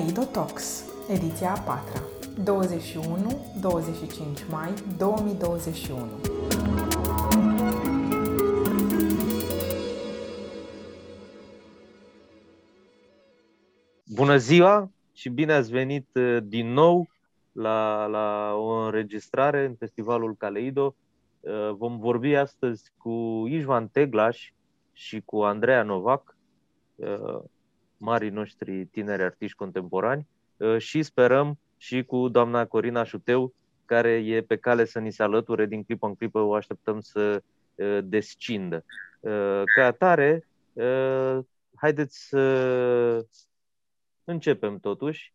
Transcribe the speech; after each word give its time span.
Kaleido 0.00 0.24
Talks, 0.24 0.84
ediția 1.08 1.52
a 1.52 1.58
patra, 1.58 2.02
21-25 4.42 4.48
mai 4.50 4.74
2021. 4.98 6.06
Bună 14.14 14.36
ziua 14.36 14.90
și 15.12 15.28
bine 15.28 15.52
ați 15.52 15.70
venit 15.70 16.08
uh, 16.14 16.38
din 16.42 16.72
nou 16.72 17.08
la, 17.52 18.06
la 18.06 18.54
o 18.54 18.84
înregistrare 18.84 19.64
în 19.64 19.74
Festivalul 19.74 20.34
Caleido. 20.36 20.94
Uh, 21.40 21.70
vom 21.76 21.98
vorbi 21.98 22.34
astăzi 22.34 22.92
cu 22.96 23.44
Ișvan 23.48 23.88
Teglaș 23.88 24.52
și 24.92 25.22
cu 25.24 25.42
Andreea 25.42 25.82
Novac, 25.82 26.36
uh, 26.94 27.42
marii 28.00 28.30
noștri 28.30 28.84
tineri 28.86 29.22
artiști 29.22 29.56
contemporani 29.56 30.26
uh, 30.56 30.78
și 30.78 31.02
sperăm 31.02 31.58
și 31.76 32.04
cu 32.04 32.28
doamna 32.28 32.66
Corina 32.66 33.04
Șuteu, 33.04 33.54
care 33.84 34.10
e 34.10 34.42
pe 34.42 34.56
cale 34.56 34.84
să 34.84 34.98
ni 34.98 35.12
se 35.12 35.22
alăture 35.22 35.66
din 35.66 35.84
clipă 35.84 36.06
în 36.06 36.14
clipă, 36.14 36.38
o 36.38 36.54
așteptăm 36.54 37.00
să 37.00 37.42
uh, 37.74 37.98
descindă. 38.04 38.84
Uh, 39.20 39.62
ca 39.74 39.84
atare, 39.84 40.44
haideți 41.74 42.28
să 42.28 43.26
începem 44.24 44.78
totuși. 44.78 45.34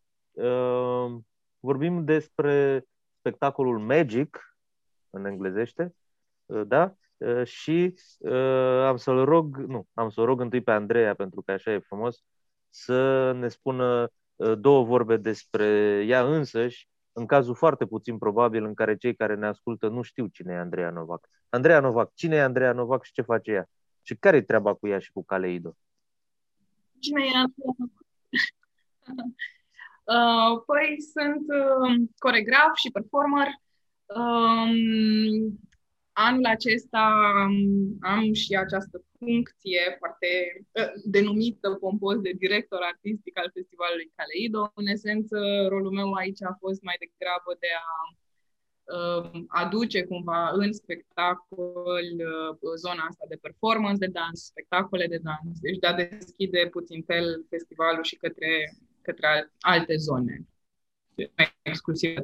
Vorbim 1.60 2.04
despre 2.04 2.84
spectacolul 3.18 3.78
Magic, 3.78 4.56
în 5.10 5.24
englezește, 5.24 5.94
da? 6.66 6.94
Și 7.44 7.94
am 8.86 8.96
să-l 8.96 9.24
rog, 9.24 9.56
nu, 9.56 9.86
am 9.94 10.08
să-l 10.08 10.24
rog 10.24 10.40
întâi 10.40 10.60
pe 10.60 10.70
Andreea, 10.70 11.14
pentru 11.14 11.42
că 11.42 11.52
așa 11.52 11.72
e 11.72 11.78
frumos, 11.78 12.24
să 12.76 13.32
ne 13.32 13.48
spună 13.48 14.10
uh, 14.36 14.58
două 14.58 14.84
vorbe 14.84 15.16
despre 15.16 15.66
ea 16.06 16.24
însăși, 16.24 16.88
în 17.12 17.26
cazul 17.26 17.54
foarte 17.54 17.86
puțin 17.86 18.18
probabil 18.18 18.64
în 18.64 18.74
care 18.74 18.96
cei 18.96 19.14
care 19.14 19.34
ne 19.34 19.46
ascultă 19.46 19.88
nu 19.88 20.02
știu 20.02 20.26
cine 20.26 20.52
e 20.52 20.58
Andreea 20.58 20.90
Novac. 20.90 21.28
Andreea 21.48 21.80
Novac, 21.80 22.14
cine 22.14 22.36
e 22.36 22.42
Andreea 22.42 22.72
Novac 22.72 23.04
și 23.04 23.12
ce 23.12 23.22
face 23.22 23.50
ea? 23.50 23.68
Și 24.02 24.16
care 24.16 24.36
e 24.36 24.42
treaba 24.42 24.74
cu 24.74 24.86
ea 24.86 24.98
și 24.98 25.12
cu 25.12 25.24
Caleido? 25.24 25.76
Cine 26.98 27.22
e 27.22 27.36
Andreea 27.36 27.74
Novac? 27.78 28.04
uh, 30.14 30.62
păi 30.66 30.96
sunt 31.00 31.44
uh, 31.48 32.08
coregraf 32.18 32.74
și 32.74 32.90
performer. 32.90 33.46
Um, 34.06 35.58
Anul 36.18 36.44
acesta 36.44 37.04
am 38.00 38.32
și 38.32 38.54
această 38.54 39.04
funcție 39.18 39.96
foarte 39.98 40.28
ă, 40.76 40.92
denumită 41.04 41.70
pompos 41.80 42.16
de 42.20 42.32
director 42.38 42.80
artistic 42.82 43.38
al 43.38 43.50
Festivalului 43.54 44.12
Caleido. 44.14 44.72
În 44.74 44.86
esență, 44.86 45.38
rolul 45.68 45.90
meu 45.90 46.12
aici 46.12 46.42
a 46.42 46.56
fost 46.60 46.82
mai 46.82 46.96
degrabă 47.04 47.56
de 47.64 47.72
a 47.88 47.94
ă, 48.96 49.30
aduce 49.46 50.04
cumva 50.04 50.50
în 50.50 50.72
spectacol 50.72 52.06
ă, 52.20 52.76
zona 52.76 53.02
asta 53.10 53.24
de 53.28 53.42
performance 53.46 53.98
de 53.98 54.12
dans, 54.18 54.44
spectacole 54.44 55.06
de 55.06 55.20
dans, 55.28 55.58
deci 55.60 55.78
de 55.78 55.86
a 55.86 55.94
deschide 55.94 56.68
puțin 56.70 57.02
fel 57.02 57.46
festivalul 57.48 58.02
și 58.02 58.16
către, 58.16 58.52
către 59.02 59.52
alte 59.60 59.96
zone, 59.96 60.46
exclusiv 61.62 62.14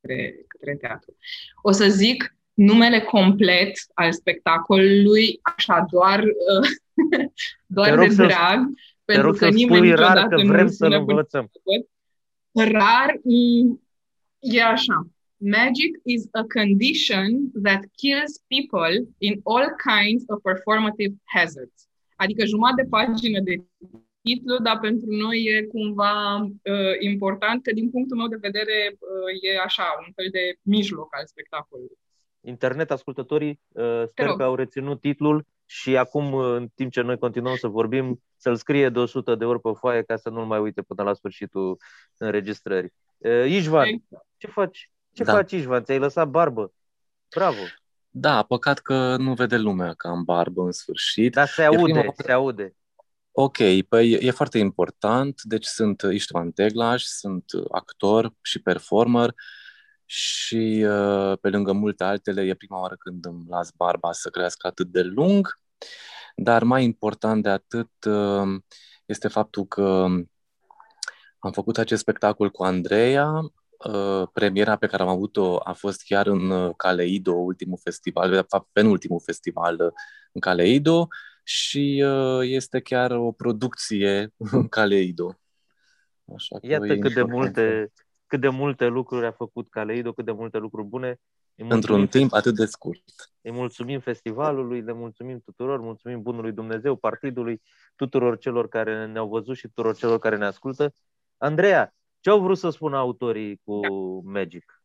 către, 0.00 0.44
către 0.48 0.76
teatru. 0.76 1.16
O 1.62 1.70
să 1.70 1.88
zic 1.88 2.37
numele 2.58 3.00
complet 3.00 3.72
al 3.94 4.12
spectacolului, 4.12 5.40
așa, 5.42 5.86
doar, 5.90 6.22
uh, 6.22 6.68
doar 7.76 7.98
de 7.98 8.14
drag, 8.14 8.30
să, 8.30 9.02
pentru 9.04 9.32
că 9.32 9.48
nimeni 9.48 9.88
niciodată 9.88 10.36
că 10.36 10.42
vrem 10.46 10.64
nu 10.64 10.70
să 10.70 10.86
învățăm. 10.86 11.50
Rar 12.52 13.20
e 14.40 14.62
așa. 14.62 15.06
Magic 15.36 16.00
is 16.02 16.28
a 16.32 16.44
condition 16.58 17.28
that 17.62 17.82
kills 17.96 18.42
people 18.46 19.08
in 19.18 19.40
all 19.44 19.66
kinds 19.90 20.24
of 20.26 20.42
performative 20.42 21.14
hazards. 21.24 21.88
Adică 22.16 22.44
jumătate 22.44 22.82
de 22.82 22.88
pagină 22.88 23.40
de 23.40 23.54
titlu, 24.22 24.58
dar 24.62 24.78
pentru 24.78 25.10
noi 25.10 25.42
e 25.42 25.62
cumva 25.62 26.40
uh, 26.42 26.94
important 27.00 27.62
că 27.62 27.72
din 27.72 27.90
punctul 27.90 28.16
meu 28.16 28.28
de 28.28 28.46
vedere 28.48 28.76
uh, 28.92 29.50
e 29.50 29.58
așa, 29.58 29.84
un 30.06 30.12
fel 30.14 30.28
de 30.30 30.58
mijloc 30.62 31.16
al 31.16 31.26
spectacolului 31.26 31.97
internet, 32.48 32.90
ascultătorii, 32.90 33.60
uh, 33.68 34.02
sper 34.10 34.26
că 34.26 34.42
au 34.42 34.54
reținut 34.54 35.00
titlul 35.00 35.46
și 35.66 35.96
acum, 35.96 36.32
uh, 36.32 36.54
în 36.56 36.68
timp 36.74 36.92
ce 36.92 37.00
noi 37.00 37.18
continuăm 37.18 37.56
să 37.56 37.66
vorbim, 37.66 38.22
să-l 38.36 38.56
scrie 38.56 38.88
de 38.88 38.98
100 38.98 39.34
de 39.34 39.44
ori 39.44 39.60
pe 39.60 39.70
foaie 39.78 40.02
ca 40.02 40.16
să 40.16 40.28
nu-l 40.28 40.44
mai 40.44 40.58
uite 40.58 40.82
până 40.82 41.02
la 41.02 41.14
sfârșitul 41.14 41.76
înregistrării. 42.16 42.92
Uh, 43.16 43.46
Ișvan, 43.48 43.88
ce 44.36 44.46
faci? 44.46 44.90
Ce 45.12 45.24
da. 45.24 45.32
faci, 45.32 45.52
Ișvan? 45.52 45.84
Ți-ai 45.84 45.98
lăsat 45.98 46.28
barbă? 46.28 46.72
Bravo! 47.36 47.60
Da, 48.10 48.42
păcat 48.42 48.78
că 48.78 49.16
nu 49.16 49.34
vede 49.34 49.56
lumea 49.56 49.92
că 49.92 50.08
am 50.08 50.24
barbă 50.24 50.62
în 50.62 50.72
sfârșit. 50.72 51.32
Dar 51.32 51.46
se 51.46 51.62
aude, 51.62 51.92
prima... 51.92 52.12
se 52.16 52.32
aude. 52.32 52.76
Ok, 53.30 53.56
păi 53.88 54.10
e 54.10 54.30
foarte 54.30 54.58
important. 54.58 55.42
Deci 55.42 55.64
sunt 55.64 56.02
Istvan 56.12 56.50
Teglaș, 56.50 57.02
sunt 57.02 57.44
actor 57.70 58.32
și 58.40 58.62
performer 58.62 59.34
și 60.10 60.86
uh, 60.88 61.38
pe 61.40 61.48
lângă 61.48 61.72
multe 61.72 62.04
altele 62.04 62.42
e 62.42 62.54
prima 62.54 62.80
oară 62.80 62.96
când 62.98 63.24
îmi 63.24 63.44
las 63.48 63.70
barba 63.70 64.12
să 64.12 64.30
crească 64.30 64.66
atât 64.66 64.86
de 64.86 65.02
lung, 65.02 65.58
dar 66.36 66.62
mai 66.62 66.84
important 66.84 67.42
de 67.42 67.48
atât 67.48 67.90
uh, 68.06 68.60
este 69.06 69.28
faptul 69.28 69.64
că 69.66 70.06
am 71.38 71.52
făcut 71.52 71.78
acest 71.78 72.00
spectacol 72.00 72.50
cu 72.50 72.62
Andreea. 72.62 73.30
Uh, 73.88 74.28
premiera 74.32 74.76
pe 74.76 74.86
care 74.86 75.02
am 75.02 75.08
avut-o 75.08 75.60
a 75.64 75.72
fost 75.72 76.02
chiar 76.02 76.26
în 76.26 76.72
Caleido, 76.72 77.32
ultimul 77.32 77.78
festival, 77.82 78.30
de 78.30 78.44
fapt 78.48 78.68
penultimul 78.72 79.20
festival 79.24 79.94
în 80.32 80.40
Caleido 80.40 81.08
și 81.44 82.04
este 82.42 82.80
chiar 82.80 83.10
o 83.10 83.32
producție 83.32 84.32
în 84.36 84.68
Caleido. 84.68 85.40
Așa 86.34 86.58
Iată 86.60 86.96
cât 86.96 87.14
de 87.14 87.22
multe 87.22 87.92
cât 88.28 88.40
de 88.40 88.48
multe 88.48 88.86
lucruri 88.86 89.26
a 89.26 89.32
făcut 89.32 89.68
Caleido, 89.68 90.12
cât 90.12 90.24
de 90.24 90.32
multe 90.32 90.58
lucruri 90.58 90.86
bune. 90.86 91.20
Într-un 91.54 92.06
timp 92.06 92.32
atât 92.32 92.54
de 92.54 92.64
scurt. 92.64 93.02
Îi 93.40 93.50
mulțumim 93.50 94.00
festivalului, 94.00 94.80
le 94.80 94.92
mulțumim 94.92 95.40
tuturor, 95.40 95.80
mulțumim 95.80 96.22
Bunului 96.22 96.52
Dumnezeu, 96.52 96.96
partidului, 96.96 97.62
tuturor 97.96 98.38
celor 98.38 98.68
care 98.68 99.06
ne-au 99.06 99.28
văzut 99.28 99.56
și 99.56 99.66
tuturor 99.66 99.96
celor 99.96 100.18
care 100.18 100.36
ne 100.36 100.44
ascultă. 100.44 100.94
Andreea, 101.36 101.94
ce 102.20 102.30
au 102.30 102.40
vrut 102.40 102.58
să 102.58 102.70
spună 102.70 102.96
autorii 102.96 103.60
cu 103.64 103.80
Magic? 104.24 104.82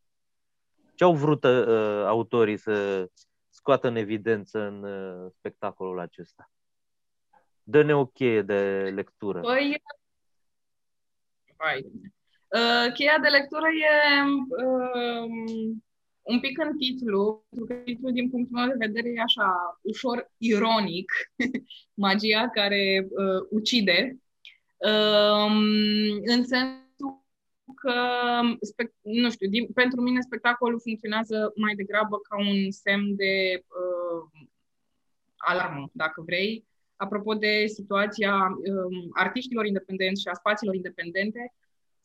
Ce 0.96 1.04
au 1.04 1.16
vrut 1.16 1.44
uh, 1.44 2.06
autorii 2.06 2.58
să 2.58 3.08
scoată 3.50 3.88
în 3.88 3.96
evidență 3.96 4.60
în 4.60 4.84
uh, 4.84 5.32
spectacolul 5.38 6.00
acesta? 6.00 6.52
Dă-ne 7.64 7.96
o 7.96 8.06
cheie 8.06 8.42
de 8.42 8.92
lectură. 8.94 9.40
Păi, 9.40 9.84
hai, 11.58 11.92
Uh, 12.54 12.92
cheia 12.94 13.18
de 13.22 13.28
lectură 13.28 13.68
e 13.68 14.24
uh, 14.64 15.76
un 16.22 16.40
pic 16.40 16.64
în 16.64 16.78
titlu, 16.78 17.46
pentru 17.50 17.66
că 17.66 17.82
titlul, 17.82 18.12
din 18.12 18.30
punctul 18.30 18.58
meu 18.58 18.68
de 18.68 18.86
vedere, 18.86 19.10
e 19.10 19.22
așa 19.22 19.80
ușor 19.82 20.32
ironic, 20.38 21.12
magia 22.06 22.50
care 22.50 23.08
uh, 23.10 23.48
ucide, 23.50 24.18
uh, 24.78 25.52
în 26.26 26.44
sensul 26.44 27.24
că, 27.76 27.94
nu 29.02 29.30
știu, 29.32 29.50
din, 29.50 29.68
pentru 29.68 30.02
mine 30.02 30.22
spectacolul 30.22 30.80
funcționează 30.80 31.52
mai 31.56 31.76
degrabă 31.76 32.18
ca 32.18 32.38
un 32.40 32.72
semn 32.72 33.16
de 33.16 33.64
uh, 33.64 34.48
alarmă, 35.38 35.90
dacă 35.94 36.22
vrei, 36.22 36.66
apropo 36.96 37.34
de 37.34 37.66
situația 37.66 38.34
uh, 38.36 39.10
artiștilor 39.14 39.66
independenți 39.66 40.22
și 40.22 40.28
a 40.28 40.34
spațiilor 40.34 40.76
independente, 40.76 41.54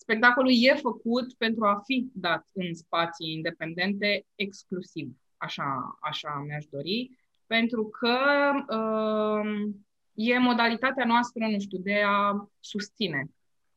spectacolul 0.08 0.50
e 0.54 0.74
făcut 0.74 1.34
pentru 1.34 1.64
a 1.64 1.80
fi 1.84 2.10
dat 2.14 2.46
în 2.52 2.74
spații 2.74 3.32
independente 3.32 4.26
exclusiv. 4.34 5.16
Așa, 5.36 5.98
așa 6.00 6.44
mi-aș 6.46 6.64
dori, 6.64 7.18
pentru 7.46 7.88
că 7.88 8.18
uh, 8.68 9.70
e 10.14 10.38
modalitatea 10.38 11.04
noastră, 11.04 11.46
nu 11.46 11.58
știu, 11.58 11.78
de 11.78 12.02
a 12.06 12.48
susține 12.60 13.30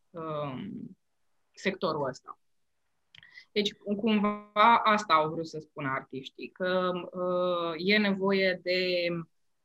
uh, 0.09 0.67
sectorul 1.53 2.07
ăsta. 2.07 2.39
Deci, 3.51 3.73
cumva, 3.73 4.81
asta 4.83 5.13
au 5.13 5.29
vrut 5.29 5.47
să 5.47 5.59
spună 5.59 5.89
artiștii, 5.89 6.49
că 6.49 6.91
uh, 7.11 7.73
e 7.77 7.97
nevoie 7.97 8.59
de, 8.63 9.07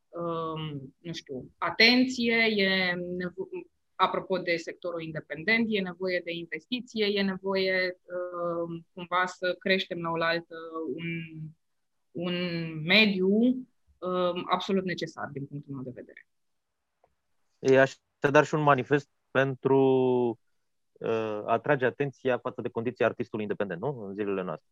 uh, 0.08 0.80
nu 0.98 1.12
știu, 1.12 1.54
atenție, 1.58 2.34
e 2.34 2.92
nevo- 2.94 3.75
apropo 3.96 4.38
de 4.38 4.56
sectorul 4.56 5.02
independent, 5.02 5.66
e 5.68 5.80
nevoie 5.80 6.20
de 6.24 6.32
investiție, 6.32 7.06
e 7.06 7.22
nevoie 7.22 7.96
uh, 8.02 8.82
cumva 8.92 9.26
să 9.26 9.56
creștem 9.58 10.00
la 10.00 10.10
oaltă 10.10 10.56
un, 10.94 11.06
un 12.10 12.34
mediu 12.82 13.28
uh, 13.98 14.42
absolut 14.50 14.84
necesar 14.84 15.28
din 15.32 15.46
punctul 15.46 15.74
meu 15.74 15.82
de 15.82 15.92
vedere. 15.94 16.26
E 17.58 17.80
așadar 17.80 18.44
și 18.44 18.54
un 18.54 18.62
manifest 18.62 19.10
pentru 19.30 19.78
uh, 20.92 21.42
atrage 21.46 21.84
atenția 21.84 22.38
față 22.38 22.60
de 22.60 22.68
condiția 22.68 23.06
artistului 23.06 23.44
independent, 23.44 23.80
nu? 23.80 24.04
În 24.06 24.14
zilele 24.14 24.42
noastre. 24.42 24.68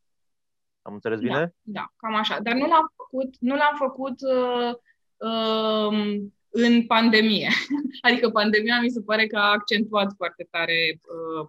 Am 0.82 0.92
înțeles 0.92 1.18
bine? 1.18 1.54
Da, 1.62 1.80
da, 1.80 1.92
cam 1.96 2.14
așa. 2.14 2.40
Dar 2.40 2.54
nu 2.54 2.66
l-am 2.66 2.92
făcut, 2.96 3.36
nu 3.40 3.54
l-am 3.56 3.76
făcut 3.76 4.20
uh, 4.20 4.74
uh, 5.16 6.24
în 6.56 6.86
pandemie. 6.86 7.48
adică 8.06 8.30
pandemia 8.30 8.80
mi 8.80 8.90
se 8.90 9.00
pare 9.00 9.26
că 9.26 9.36
a 9.36 9.50
accentuat 9.50 10.12
foarte 10.16 10.46
tare 10.50 11.00
uh, 11.00 11.48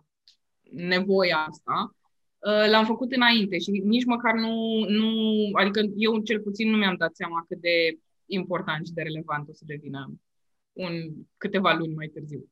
nevoia 0.72 1.38
asta. 1.38 1.96
Uh, 2.38 2.70
l-am 2.70 2.86
făcut 2.86 3.12
înainte 3.12 3.58
și 3.58 3.70
nici 3.72 4.06
măcar 4.06 4.34
nu, 4.34 4.86
nu, 4.88 5.12
adică 5.54 5.82
eu 5.96 6.20
cel 6.20 6.40
puțin 6.40 6.70
nu 6.70 6.78
mi-am 6.78 6.96
dat 6.96 7.16
seama 7.16 7.46
cât 7.48 7.58
de 7.58 7.98
important 8.26 8.86
și 8.86 8.94
de 8.94 9.02
relevant 9.02 9.50
o 9.50 9.54
să 9.54 9.64
devină 9.66 10.14
un, 10.74 10.92
câteva 11.38 11.74
luni 11.74 11.94
mai 11.94 12.08
târziu. 12.08 12.50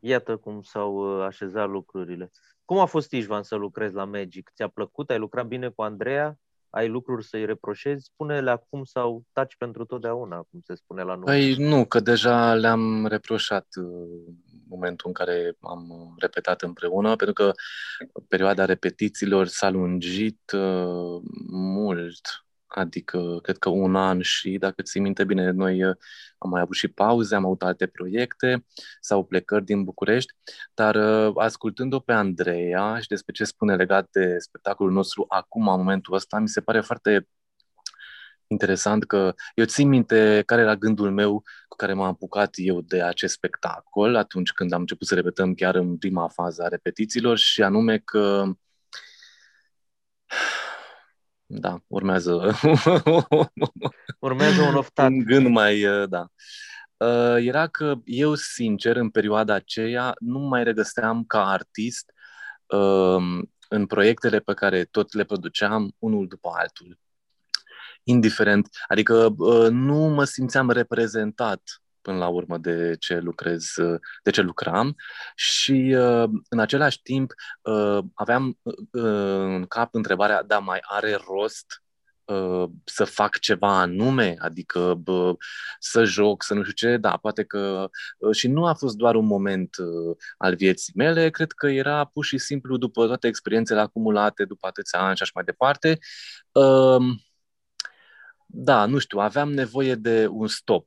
Iată 0.00 0.36
cum 0.36 0.62
s-au 0.62 1.18
uh, 1.18 1.24
așezat 1.24 1.68
lucrurile. 1.68 2.30
Cum 2.64 2.78
a 2.78 2.84
fost, 2.84 3.12
Ișvan, 3.12 3.42
să 3.42 3.54
lucrezi 3.54 3.94
la 3.94 4.04
Magic? 4.04 4.50
Ți-a 4.54 4.68
plăcut? 4.68 5.10
Ai 5.10 5.18
lucrat 5.18 5.46
bine 5.46 5.68
cu 5.68 5.82
Andreea? 5.82 6.38
Ai 6.78 6.88
lucruri 6.88 7.24
să-i 7.24 7.44
reproșezi? 7.44 8.04
Spune-le 8.04 8.50
acum 8.50 8.84
sau 8.84 9.24
taci 9.32 9.56
pentru 9.56 9.84
totdeauna, 9.84 10.36
cum 10.50 10.60
se 10.64 10.74
spune 10.74 11.02
la 11.02 11.14
noi. 11.14 11.24
Păi 11.24 11.54
nu, 11.68 11.84
că 11.84 12.00
deja 12.00 12.54
le-am 12.54 13.06
reproșat 13.06 13.66
uh, 13.80 14.34
momentul 14.68 15.06
în 15.06 15.12
care 15.12 15.56
am 15.60 15.90
uh, 15.90 16.12
repetat 16.18 16.62
împreună, 16.62 17.16
pentru 17.16 17.32
că 17.32 17.52
perioada 18.28 18.64
repetițiilor 18.64 19.46
s-a 19.46 19.70
lungit 19.70 20.52
uh, 20.52 21.22
mult 21.50 22.47
adică 22.78 23.38
cred 23.42 23.58
că 23.58 23.68
un 23.68 23.96
an 23.96 24.20
și, 24.20 24.58
dacă 24.58 24.82
ți 24.82 24.98
minte 24.98 25.24
bine, 25.24 25.50
noi 25.50 25.84
uh, 25.84 25.96
am 26.38 26.50
mai 26.50 26.60
avut 26.60 26.74
și 26.74 26.88
pauze, 26.88 27.34
am 27.34 27.44
avut 27.44 27.62
alte 27.62 27.86
proiecte 27.86 28.66
sau 29.00 29.24
plecări 29.24 29.64
din 29.64 29.84
București, 29.84 30.32
dar 30.74 30.94
uh, 30.94 31.32
ascultând-o 31.36 31.98
pe 32.00 32.12
Andreea 32.12 32.98
și 33.00 33.08
despre 33.08 33.32
ce 33.32 33.44
spune 33.44 33.76
legat 33.76 34.08
de 34.10 34.38
spectacolul 34.38 34.92
nostru 34.92 35.24
acum, 35.28 35.68
în 35.68 35.76
momentul 35.76 36.14
ăsta, 36.14 36.38
mi 36.38 36.48
se 36.48 36.60
pare 36.60 36.80
foarte 36.80 37.28
interesant 38.46 39.04
că 39.04 39.34
eu 39.54 39.64
țin 39.64 39.88
minte 39.88 40.42
care 40.46 40.60
era 40.60 40.76
gândul 40.76 41.10
meu 41.10 41.42
cu 41.68 41.76
care 41.76 41.92
m-am 41.92 42.06
apucat 42.06 42.50
eu 42.54 42.80
de 42.80 43.02
acest 43.02 43.34
spectacol 43.34 44.16
atunci 44.16 44.52
când 44.52 44.72
am 44.72 44.80
început 44.80 45.06
să 45.06 45.14
repetăm 45.14 45.54
chiar 45.54 45.74
în 45.74 45.98
prima 45.98 46.28
fază 46.28 46.62
a 46.62 46.68
repetițiilor 46.68 47.38
și 47.38 47.62
anume 47.62 47.98
că 47.98 48.44
da, 51.50 51.78
urmează 51.86 52.58
urmează 54.18 54.62
un 54.62 54.74
oftat. 54.74 55.08
un 55.08 55.18
gând 55.18 55.46
mai, 55.46 55.84
uh, 55.84 56.08
da. 56.08 56.28
Uh, 56.96 57.36
era 57.38 57.66
că 57.66 57.94
eu, 58.04 58.34
sincer, 58.34 58.96
în 58.96 59.10
perioada 59.10 59.54
aceea, 59.54 60.14
nu 60.18 60.38
mai 60.38 60.64
regăseam 60.64 61.24
ca 61.24 61.48
artist 61.50 62.12
um, 62.66 63.52
în 63.68 63.86
proiectele 63.86 64.38
pe 64.38 64.54
care 64.54 64.84
tot 64.84 65.12
le 65.12 65.24
produceam 65.24 65.94
unul 65.98 66.28
după 66.28 66.50
altul. 66.52 66.98
Indiferent, 68.02 68.68
adică 68.88 69.34
uh, 69.38 69.68
nu 69.70 69.96
mă 69.96 70.24
simțeam 70.24 70.70
reprezentat 70.70 71.62
până 72.08 72.20
la 72.20 72.28
urmă 72.28 72.58
de 72.58 72.96
ce 72.98 73.18
lucrez, 73.18 73.74
de 74.22 74.30
ce 74.30 74.40
lucram. 74.40 74.96
Și 75.34 75.94
uh, 75.96 76.30
în 76.48 76.58
același 76.58 77.02
timp 77.02 77.32
uh, 77.62 77.98
aveam 78.14 78.58
uh, 78.62 78.74
în 78.90 79.66
cap 79.66 79.94
întrebarea, 79.94 80.42
da, 80.42 80.58
mai 80.58 80.78
are 80.82 81.18
rost 81.26 81.82
să 82.84 83.04
fac 83.04 83.38
ceva 83.38 83.80
anume, 83.80 84.36
adică 84.38 84.94
bă, 84.94 85.36
să 85.78 86.04
joc, 86.04 86.42
să 86.42 86.54
nu 86.54 86.62
știu 86.62 86.72
ce, 86.88 86.96
da, 86.96 87.16
poate 87.16 87.44
că 87.44 87.88
și 88.32 88.48
nu 88.48 88.66
a 88.66 88.74
fost 88.74 88.96
doar 88.96 89.14
un 89.14 89.26
moment 89.26 89.76
al 90.38 90.54
vieții 90.54 90.92
mele, 90.96 91.30
cred 91.30 91.52
că 91.52 91.66
era 91.66 92.04
pur 92.04 92.24
și 92.24 92.38
simplu 92.38 92.76
după 92.76 93.06
toate 93.06 93.26
experiențele 93.26 93.80
acumulate, 93.80 94.44
după 94.44 94.66
atâția 94.66 95.00
ani 95.00 95.16
și 95.16 95.22
așa 95.22 95.32
mai 95.34 95.44
departe, 95.44 95.98
da, 98.46 98.86
nu 98.86 98.98
știu, 98.98 99.18
aveam 99.18 99.52
nevoie 99.52 99.94
de 99.94 100.26
un 100.30 100.46
stop, 100.46 100.86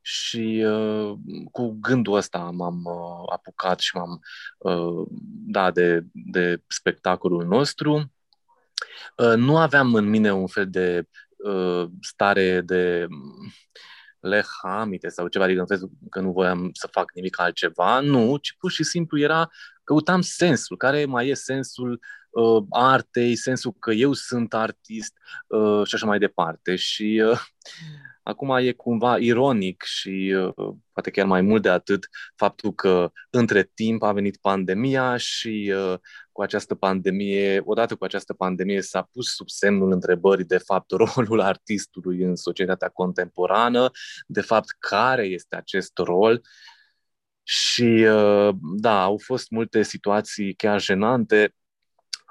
și 0.00 0.64
uh, 0.66 1.12
cu 1.52 1.78
gândul 1.80 2.14
ăsta 2.14 2.38
m-am 2.38 2.84
uh, 2.84 3.32
apucat 3.32 3.78
și 3.78 3.96
m-am 3.96 4.20
uh, 4.58 5.06
dat 5.46 5.74
de, 5.74 6.04
de 6.12 6.62
spectacolul 6.66 7.44
nostru. 7.46 8.12
Uh, 9.16 9.34
nu 9.36 9.58
aveam 9.58 9.94
în 9.94 10.08
mine 10.08 10.32
un 10.32 10.46
fel 10.46 10.70
de 10.70 11.08
uh, 11.36 11.86
stare 12.00 12.60
de 12.60 13.06
lehamite 14.20 15.08
sau 15.08 15.28
ceva, 15.28 15.44
adică 15.44 15.60
în 15.60 15.66
fel 15.66 15.90
că 16.10 16.20
nu 16.20 16.32
voiam 16.32 16.70
să 16.72 16.86
fac 16.86 17.14
nimic 17.14 17.40
altceva, 17.40 18.00
nu, 18.00 18.36
ci 18.36 18.56
pur 18.58 18.70
și 18.70 18.82
simplu 18.82 19.18
era, 19.18 19.50
căutam 19.84 20.20
sensul, 20.20 20.76
care 20.76 21.04
mai 21.04 21.28
e 21.28 21.34
sensul 21.34 22.00
uh, 22.30 22.64
artei, 22.70 23.36
sensul 23.36 23.72
că 23.78 23.92
eu 23.92 24.12
sunt 24.12 24.54
artist 24.54 25.16
uh, 25.46 25.86
și 25.86 25.94
așa 25.94 26.06
mai 26.06 26.18
departe. 26.18 26.76
Și 26.76 27.22
uh, 27.24 27.40
Acum 28.30 28.56
e 28.56 28.72
cumva 28.72 29.18
ironic 29.18 29.82
și 29.82 30.34
uh, 30.36 30.74
poate 30.92 31.10
chiar 31.10 31.26
mai 31.26 31.40
mult 31.40 31.62
de 31.62 31.68
atât 31.68 32.08
faptul 32.36 32.74
că 32.74 33.12
între 33.30 33.70
timp 33.74 34.02
a 34.02 34.12
venit 34.12 34.36
pandemia 34.36 35.16
și 35.16 35.72
uh, 35.76 35.98
cu 36.32 36.42
această 36.42 36.74
pandemie, 36.74 37.62
odată 37.64 37.94
cu 37.94 38.04
această 38.04 38.32
pandemie 38.34 38.82
s-a 38.82 39.08
pus 39.12 39.34
sub 39.34 39.48
semnul 39.48 39.92
întrebării 39.92 40.44
de 40.44 40.58
fapt 40.58 40.90
rolul 40.90 41.40
artistului 41.40 42.22
în 42.22 42.36
societatea 42.36 42.88
contemporană, 42.88 43.90
de 44.26 44.40
fapt 44.40 44.68
care 44.78 45.24
este 45.26 45.56
acest 45.56 45.98
rol. 45.98 46.40
Și 47.42 48.06
uh, 48.08 48.54
da, 48.76 49.02
au 49.02 49.20
fost 49.24 49.50
multe 49.50 49.82
situații 49.82 50.54
chiar 50.54 50.80
jenante 50.80 51.54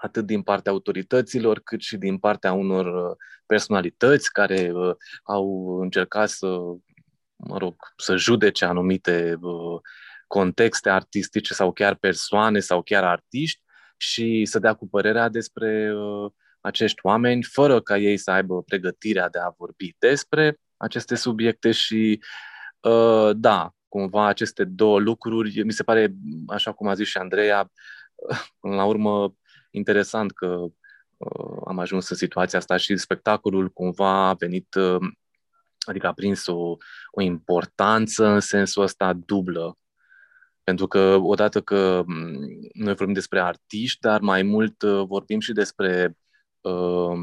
atât 0.02 0.26
din 0.26 0.42
partea 0.42 0.72
autorităților, 0.72 1.60
cât 1.60 1.82
și 1.82 1.98
din 1.98 2.18
partea 2.18 2.54
unor 2.54 3.10
uh, 3.10 3.16
personalități 3.46 4.32
care 4.32 4.72
uh, 4.74 4.96
au 5.24 5.78
încercat 5.82 6.30
să, 6.30 6.48
mă 7.36 7.58
rog, 7.58 7.76
să 7.98 8.16
judece 8.16 8.66
anumite 8.66 9.38
uh, 9.42 9.82
contexte 10.28 10.90
artistice 10.90 11.54
sau 11.54 11.72
chiar 11.72 11.96
persoane 11.96 12.60
sau 12.60 12.82
chiar 12.82 13.04
artiști 13.04 13.62
și 13.98 14.46
să 14.46 14.60
dea 14.60 14.74
cu 14.74 14.88
părerea 14.88 15.30
despre 15.30 15.94
acești 16.62 17.00
oameni, 17.04 17.44
fără 17.44 17.82
ca 17.82 17.98
ei 17.98 18.18
să 18.18 18.32
aibă 18.32 18.62
pregătirea 18.62 19.30
de 19.30 19.40
a 19.40 19.54
vorbi 19.58 19.96
despre 19.98 20.60
aceste 20.78 21.16
subiecte 21.16 21.72
și, 21.72 22.24
da, 23.34 23.74
cumva 23.88 24.28
aceste 24.28 24.64
două 24.64 25.00
lucruri, 25.00 25.64
mi 25.64 25.72
se 25.72 25.84
pare, 25.84 26.14
așa 26.48 26.72
cum 26.72 26.88
a 26.88 26.94
zis 26.94 27.08
și 27.08 27.18
Andreea, 27.18 27.72
până 28.60 28.76
la 28.76 28.86
urmă 28.86 29.34
interesant 29.70 30.32
că 30.32 30.66
uh, 31.18 31.62
am 31.68 31.80
ajuns 31.80 32.10
în 32.10 32.16
situația 32.16 32.60
asta 32.60 32.78
și 32.78 32.98
spectacolul 32.98 33.70
cumva 33.70 34.28
a 34.28 34.34
venit, 34.34 34.74
uh, 34.74 35.08
adică 35.80 36.08
a 36.08 36.14
prins 36.14 36.48
o, 36.48 36.76
o 37.12 37.22
importanță 37.22 38.26
în 38.26 38.40
sensul 38.40 38.84
ăsta 38.84 39.14
dublă. 39.14 39.78
Pentru 40.64 40.88
că 40.88 41.16
odată 41.22 41.62
că 41.62 42.04
mm, 42.06 42.70
noi 42.74 42.94
vorbim 42.94 43.14
despre 43.14 43.42
artiști, 43.42 44.00
dar 44.00 44.20
mai 44.20 44.44
mult 44.44 44.82
uh, 44.82 45.06
vorbim 45.06 45.40
și 45.40 45.52
despre 45.52 46.18
uh, 46.62 47.18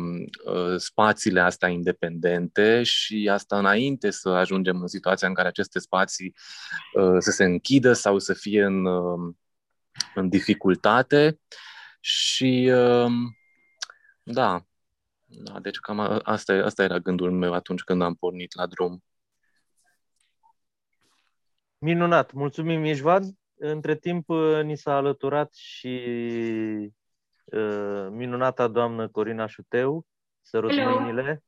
uh, 0.44 0.76
spațiile 0.76 1.40
astea 1.40 1.68
independente 1.68 2.82
și 2.82 3.28
asta 3.32 3.58
înainte 3.58 4.10
să 4.10 4.28
ajungem 4.28 4.80
în 4.80 4.86
situația 4.86 5.28
în 5.28 5.34
care 5.34 5.48
aceste 5.48 5.78
spații 5.78 6.34
uh, 6.94 7.16
să 7.18 7.30
se 7.30 7.44
închidă 7.44 7.92
sau 7.92 8.18
să 8.18 8.34
fie 8.34 8.64
în, 8.64 8.84
uh, 8.84 9.34
în 10.14 10.28
dificultate. 10.28 11.40
Și 12.00 12.72
um, 12.74 13.36
da, 14.22 14.64
da 15.24 15.60
deci 15.60 15.78
cam 15.78 16.00
asta, 16.22 16.52
asta 16.52 16.82
era 16.82 16.98
gândul 16.98 17.32
meu 17.32 17.52
atunci 17.52 17.82
când 17.82 18.02
am 18.02 18.14
pornit 18.14 18.54
la 18.54 18.66
drum. 18.66 19.04
Minunat! 21.78 22.32
Mulțumim, 22.32 22.84
Ișvan! 22.84 23.22
Între 23.58 23.96
timp 23.96 24.28
uh, 24.28 24.62
ni 24.62 24.76
s-a 24.76 24.96
alăturat 24.96 25.54
și 25.54 25.98
uh, 27.44 28.06
minunata 28.10 28.68
doamnă 28.68 29.08
Corina 29.08 29.46
Șuteu. 29.46 30.06
Sărut 30.42 30.70
Hello. 30.70 30.98
mâinile. 31.00 31.42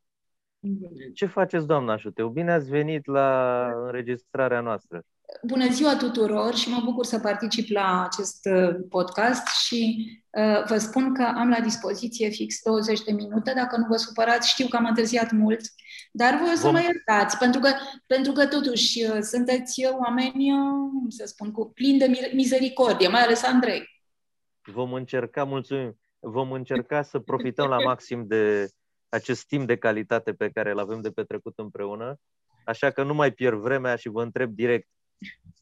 Ce 1.14 1.26
faceți, 1.26 1.66
doamna 1.66 1.96
Șuteu? 1.96 2.28
Bine 2.28 2.52
ați 2.52 2.70
venit 2.70 3.06
la 3.06 3.70
înregistrarea 3.84 4.60
noastră. 4.60 5.02
Bună 5.42 5.68
ziua 5.70 5.96
tuturor 5.96 6.54
și 6.54 6.70
mă 6.70 6.80
bucur 6.84 7.04
să 7.04 7.18
particip 7.18 7.68
la 7.70 8.04
acest 8.04 8.48
uh, 8.52 8.76
podcast 8.88 9.46
și 9.66 10.10
uh, 10.30 10.64
vă 10.66 10.76
spun 10.78 11.14
că 11.14 11.22
am 11.22 11.48
la 11.48 11.60
dispoziție 11.60 12.28
fix 12.28 12.62
20 12.64 13.02
de 13.02 13.12
minute, 13.12 13.52
dacă 13.54 13.76
nu 13.76 13.86
vă 13.88 13.96
supărați, 13.96 14.50
știu 14.50 14.66
că 14.66 14.76
am 14.76 14.84
întârziat 14.84 15.32
mult, 15.32 15.60
dar 16.12 16.38
voi 16.38 16.50
o 16.52 16.56
să 16.56 16.62
Vom... 16.62 16.72
mă 16.72 16.80
iertați, 16.80 17.38
pentru 17.38 17.60
că, 17.60 17.68
pentru 18.06 18.32
că 18.32 18.46
totuși 18.46 19.04
uh, 19.04 19.18
sunteți 19.20 19.86
oameni, 19.98 20.52
uh, 20.52 21.06
să 21.08 21.26
spun, 21.26 21.52
cu 21.52 21.70
plin 21.74 21.98
de 21.98 22.30
misericordie, 22.34 23.08
mai 23.08 23.22
ales 23.22 23.44
Andrei. 23.44 23.88
Vom 24.72 24.92
încerca, 24.92 25.44
mulțumim, 25.44 25.98
vom 26.18 26.52
încerca 26.52 27.02
să 27.02 27.18
profităm 27.18 27.68
la 27.68 27.78
maxim 27.78 28.26
de 28.26 28.68
acest 29.08 29.46
timp 29.46 29.66
de 29.66 29.76
calitate 29.76 30.32
pe 30.32 30.50
care 30.50 30.70
îl 30.70 30.78
avem 30.78 31.00
de 31.00 31.10
petrecut 31.10 31.52
împreună. 31.58 32.20
Așa 32.64 32.90
că 32.90 33.02
nu 33.02 33.14
mai 33.14 33.32
pierd 33.32 33.58
vremea 33.58 33.96
și 33.96 34.08
vă 34.08 34.22
întreb 34.22 34.50
direct 34.50 34.88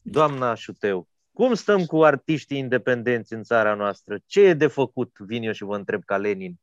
Doamna 0.01 0.53
Șuteu, 0.53 1.07
Cum 1.33 1.53
stăm 1.53 1.85
cu 1.85 2.03
artiștii 2.03 2.57
independenți 2.57 3.33
în 3.33 3.43
țara 3.43 3.73
noastră? 3.73 4.17
Ce 4.25 4.41
e 4.41 4.53
de 4.53 4.67
făcut, 4.67 5.11
vin 5.17 5.43
eu 5.43 5.51
și 5.51 5.63
vă 5.63 5.75
întreb 5.75 6.03
ca 6.03 6.17
Lenin? 6.17 6.55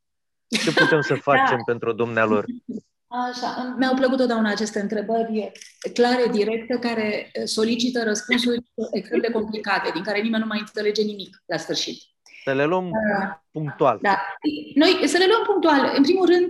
Ce 0.47 0.73
putem 0.73 1.01
să 1.01 1.15
facem 1.31 1.57
da. 1.57 1.63
pentru 1.67 1.93
dumnealor? 1.93 2.45
Așa, 3.07 3.75
mi-au 3.79 3.95
plăcut 3.95 4.17
totdeauna 4.17 4.51
aceste 4.51 4.81
întrebări 4.81 5.53
clare, 5.95 6.29
directe, 6.31 6.79
care 6.81 7.31
solicită 7.45 8.03
răspunsuri 8.03 8.63
extrem 8.93 9.21
de 9.21 9.31
complicate, 9.31 9.91
din 9.93 10.03
care 10.03 10.21
nimeni 10.21 10.43
nu 10.43 10.49
mai 10.49 10.59
înțelege 10.59 11.03
nimic 11.03 11.43
la 11.47 11.57
sfârșit. 11.57 12.03
Să 12.45 12.53
le 12.53 12.65
luăm 12.65 12.87
uh, 12.87 12.93
punctual. 13.51 13.99
Da. 14.03 14.21
Noi 14.75 15.09
să 15.09 15.19
le 15.19 15.27
luăm 15.27 15.43
punctual. 15.47 15.93
În 15.97 16.03
primul 16.03 16.27
rând, 16.27 16.49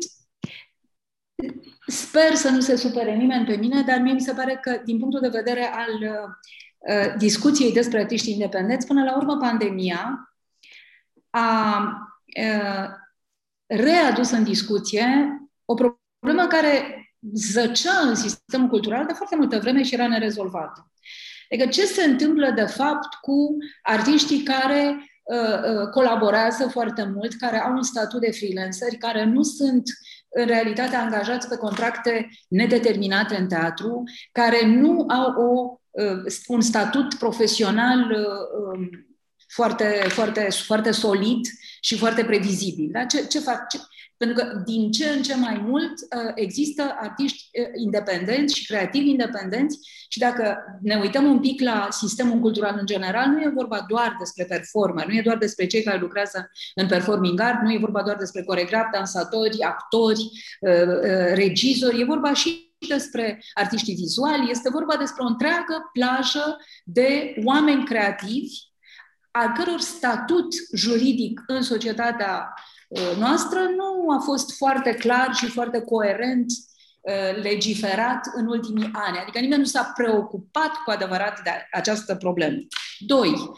sper 1.86 2.34
să 2.34 2.48
nu 2.48 2.60
se 2.60 2.76
supere 2.76 3.14
nimeni 3.14 3.46
pe 3.46 3.56
mine, 3.56 3.82
dar 3.82 3.98
mie 3.98 4.12
mi 4.12 4.20
se 4.20 4.32
pare 4.32 4.58
că, 4.62 4.80
din 4.84 4.98
punctul 4.98 5.20
de 5.20 5.28
vedere 5.28 5.72
al 5.72 5.88
uh, 6.00 7.14
discuției 7.18 7.72
despre 7.72 8.00
artiștii 8.00 8.32
independenți, 8.32 8.86
până 8.86 9.04
la 9.04 9.16
urmă 9.16 9.36
pandemia 9.36 10.34
a 11.30 11.88
uh, 12.40 12.88
readus 13.66 14.30
în 14.30 14.44
discuție 14.44 15.38
o 15.64 15.74
problemă 15.74 16.46
care 16.46 16.98
zăcea 17.32 17.98
în 18.00 18.14
sistemul 18.14 18.68
cultural 18.68 19.06
de 19.06 19.12
foarte 19.12 19.36
multă 19.36 19.58
vreme 19.58 19.82
și 19.82 19.94
era 19.94 20.08
nerezolvată. 20.08 20.90
Adică 21.50 21.68
ce 21.68 21.84
se 21.84 22.04
întâmplă 22.04 22.50
de 22.50 22.64
fapt 22.64 23.14
cu 23.14 23.56
artiștii 23.82 24.42
care 24.42 24.96
uh, 25.22 25.80
uh, 25.80 25.88
colaborează 25.90 26.68
foarte 26.68 27.04
mult, 27.14 27.34
care 27.34 27.60
au 27.60 27.72
un 27.72 27.82
statut 27.82 28.20
de 28.20 28.30
freelanceri, 28.30 28.96
care 28.96 29.24
nu 29.24 29.42
sunt 29.42 29.82
în 30.34 30.46
realitate 30.46 30.96
angajați 30.96 31.48
pe 31.48 31.56
contracte 31.56 32.28
nedeterminate 32.48 33.36
în 33.36 33.48
teatru, 33.48 34.02
care 34.32 34.66
nu 34.66 35.06
au 35.08 35.32
o, 35.32 35.78
uh, 35.90 36.32
un 36.46 36.60
statut 36.60 37.14
profesional 37.14 38.10
uh, 38.10 38.74
um, 38.74 38.88
foarte, 39.48 40.04
foarte, 40.08 40.48
foarte 40.50 40.90
solid 40.90 41.46
și 41.80 41.98
foarte 41.98 42.24
previzibil. 42.24 42.88
Da? 42.92 43.04
Ce, 43.04 43.26
ce 43.26 43.38
fac? 43.38 43.68
Ce, 43.68 43.78
pentru 44.16 44.36
că 44.36 44.62
din 44.64 44.90
ce 44.90 45.08
în 45.08 45.22
ce 45.22 45.36
mai 45.36 45.62
mult 45.66 45.92
uh, 45.92 46.32
există 46.34 46.96
artiști 47.00 47.60
uh, 47.60 47.66
independenți 47.76 48.54
și 48.54 48.66
creativi 48.66 49.08
independenți 49.08 49.78
și 50.08 50.18
dacă 50.18 50.56
ne 50.80 50.96
uităm 50.96 51.24
un 51.24 51.40
pic 51.40 51.60
la 51.60 51.88
sistemul 51.90 52.38
cultural 52.38 52.76
în 52.78 52.86
general, 52.86 53.28
nu 53.28 53.40
e 53.40 53.50
vorba 53.54 53.84
doar 53.88 54.16
despre 54.18 54.44
performer, 54.44 55.06
nu 55.06 55.14
e 55.14 55.22
doar 55.24 55.36
despre 55.36 55.66
cei 55.66 55.82
care 55.82 55.98
lucrează 55.98 56.50
în 56.74 56.86
performing 56.86 57.40
art, 57.40 57.62
nu 57.62 57.72
e 57.72 57.78
vorba 57.78 58.02
doar 58.02 58.16
despre 58.16 58.42
coregrafi, 58.42 58.92
dansatori, 58.92 59.62
actori, 59.62 60.30
uh, 60.60 61.32
regizori, 61.34 62.00
e 62.00 62.04
vorba 62.04 62.32
și 62.32 62.72
despre 62.88 63.42
artiștii 63.54 63.94
vizuali, 63.94 64.50
este 64.50 64.70
vorba 64.70 64.96
despre 64.96 65.22
o 65.22 65.26
întreagă 65.26 65.90
plajă 65.92 66.56
de 66.84 67.34
oameni 67.44 67.84
creativi 67.84 68.56
al 69.30 69.52
căror 69.56 69.80
statut 69.80 70.46
juridic 70.72 71.42
în 71.46 71.62
societatea 71.62 72.48
Uh, 72.48 72.72
noastră 73.18 73.58
nu 73.58 74.10
a 74.10 74.18
fost 74.18 74.56
foarte 74.56 74.94
clar 74.94 75.34
și 75.34 75.46
foarte 75.46 75.80
coerent 75.80 76.46
uh, 77.00 77.42
legiferat 77.42 78.20
în 78.34 78.46
ultimii 78.46 78.90
ani. 78.92 79.18
Adică 79.18 79.38
nimeni 79.38 79.60
nu 79.60 79.66
s-a 79.66 79.92
preocupat 79.96 80.70
cu 80.84 80.90
adevărat 80.90 81.42
de 81.42 81.50
această 81.72 82.14
problemă. 82.14 82.56
Doi, 82.98 83.30
uh, 83.30 83.48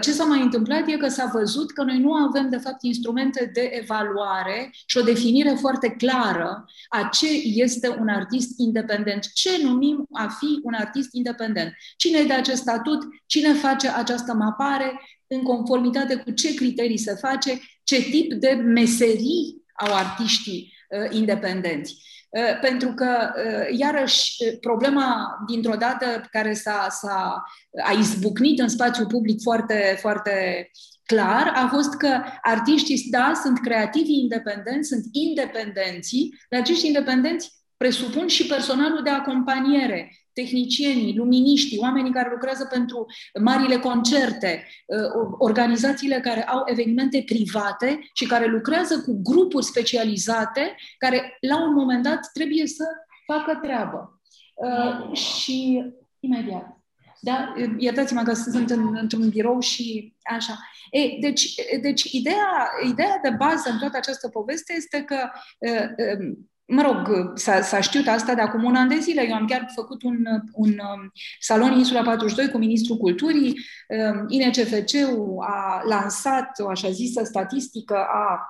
ce 0.00 0.12
s-a 0.12 0.24
mai 0.24 0.42
întâmplat 0.42 0.88
e 0.88 0.96
că 0.96 1.08
s-a 1.08 1.30
văzut 1.32 1.72
că 1.72 1.82
noi 1.82 1.98
nu 1.98 2.12
avem, 2.12 2.48
de 2.48 2.56
fapt, 2.56 2.82
instrumente 2.82 3.50
de 3.54 3.70
evaluare 3.72 4.70
și 4.86 4.98
o 4.98 5.02
definire 5.02 5.56
foarte 5.60 5.88
clară 5.88 6.64
a 6.88 7.08
ce 7.12 7.26
este 7.44 7.88
un 7.88 8.08
artist 8.08 8.58
independent, 8.58 9.32
ce 9.32 9.62
numim 9.62 10.06
a 10.12 10.28
fi 10.38 10.60
un 10.62 10.74
artist 10.74 11.08
independent. 11.12 11.72
Cine 11.96 12.18
e 12.18 12.24
de 12.24 12.32
acest 12.32 12.60
statut, 12.60 13.02
cine 13.26 13.52
face 13.52 13.88
această 13.88 14.34
mapare, 14.34 15.00
în 15.26 15.42
conformitate 15.42 16.16
cu 16.16 16.30
ce 16.30 16.54
criterii 16.54 16.98
se 16.98 17.14
face, 17.14 17.60
ce 17.84 18.00
tip 18.00 18.32
de 18.32 18.48
meserii 18.48 19.64
au 19.72 19.94
artiștii 19.94 20.72
uh, 20.90 21.16
independenți. 21.16 22.04
Uh, 22.36 22.58
pentru 22.60 22.92
că, 22.94 23.32
uh, 23.36 23.78
iarăși, 23.78 24.44
uh, 24.44 24.58
problema 24.60 25.38
dintr-o 25.46 25.74
dată 25.74 26.06
care 26.30 26.52
s-a, 26.52 26.86
s-a 26.90 27.42
a 27.84 27.92
izbucnit 27.92 28.58
în 28.58 28.68
spațiu 28.68 29.06
public 29.06 29.42
foarte, 29.42 29.96
foarte 30.00 30.70
clar 31.04 31.52
a 31.54 31.68
fost 31.72 31.94
că 31.94 32.22
artiștii, 32.42 33.08
da, 33.10 33.32
sunt 33.42 33.60
creativi 33.60 34.12
independenți, 34.12 34.88
sunt 34.88 35.04
independenții, 35.10 36.34
dar 36.48 36.60
acești 36.60 36.86
independenți 36.86 37.55
presupun 37.76 38.26
și 38.26 38.46
personalul 38.46 39.02
de 39.02 39.10
acompaniere, 39.10 40.10
tehnicienii, 40.32 41.16
luminiștii, 41.16 41.78
oamenii 41.78 42.12
care 42.12 42.30
lucrează 42.30 42.64
pentru 42.64 43.06
marile 43.40 43.78
concerte, 43.78 44.66
uh, 44.86 44.98
organizațiile 45.38 46.20
care 46.20 46.44
au 46.44 46.62
evenimente 46.64 47.22
private 47.26 47.98
și 48.12 48.26
care 48.26 48.46
lucrează 48.46 49.00
cu 49.00 49.20
grupuri 49.22 49.64
specializate 49.64 50.74
care 50.98 51.36
la 51.40 51.62
un 51.62 51.72
moment 51.72 52.02
dat 52.02 52.30
trebuie 52.32 52.66
să 52.66 52.84
facă 53.26 53.58
treabă. 53.62 54.20
Uh, 54.54 55.16
și 55.16 55.84
imediat. 56.20 56.80
Da? 57.20 57.54
Iertați-mă 57.78 58.22
că 58.22 58.32
sunt 58.32 58.70
în, 58.70 58.96
într-un 59.00 59.28
birou 59.28 59.60
și 59.60 60.14
așa. 60.36 60.58
Ei, 60.90 61.18
deci, 61.20 61.54
deci 61.80 62.02
ideea, 62.02 62.70
ideea 62.88 63.18
de 63.22 63.30
bază 63.30 63.70
în 63.70 63.78
toată 63.78 63.96
această 63.96 64.28
poveste 64.28 64.74
este 64.76 65.02
că 65.02 65.30
uh, 65.58 65.86
um, 66.18 66.50
mă 66.66 66.82
rog, 66.82 67.32
s-a, 67.34 67.60
s-a 67.60 67.80
știut 67.80 68.06
asta 68.06 68.34
de 68.34 68.40
acum 68.40 68.64
un 68.64 68.74
an 68.74 68.88
de 68.88 68.98
zile. 68.98 69.26
Eu 69.28 69.34
am 69.34 69.46
chiar 69.46 69.66
făcut 69.74 70.02
un, 70.02 70.16
un 70.52 70.68
um, 70.68 71.12
salon 71.40 71.72
Insula 71.72 72.02
42 72.02 72.50
cu 72.50 72.58
Ministrul 72.58 72.96
Culturii. 72.96 73.54
Um, 73.88 74.24
INCFC-ul 74.28 75.44
a 75.48 75.82
lansat 75.88 76.50
o 76.58 76.68
așa 76.68 76.90
zisă 76.90 77.24
statistică 77.24 77.96
a 77.96 78.40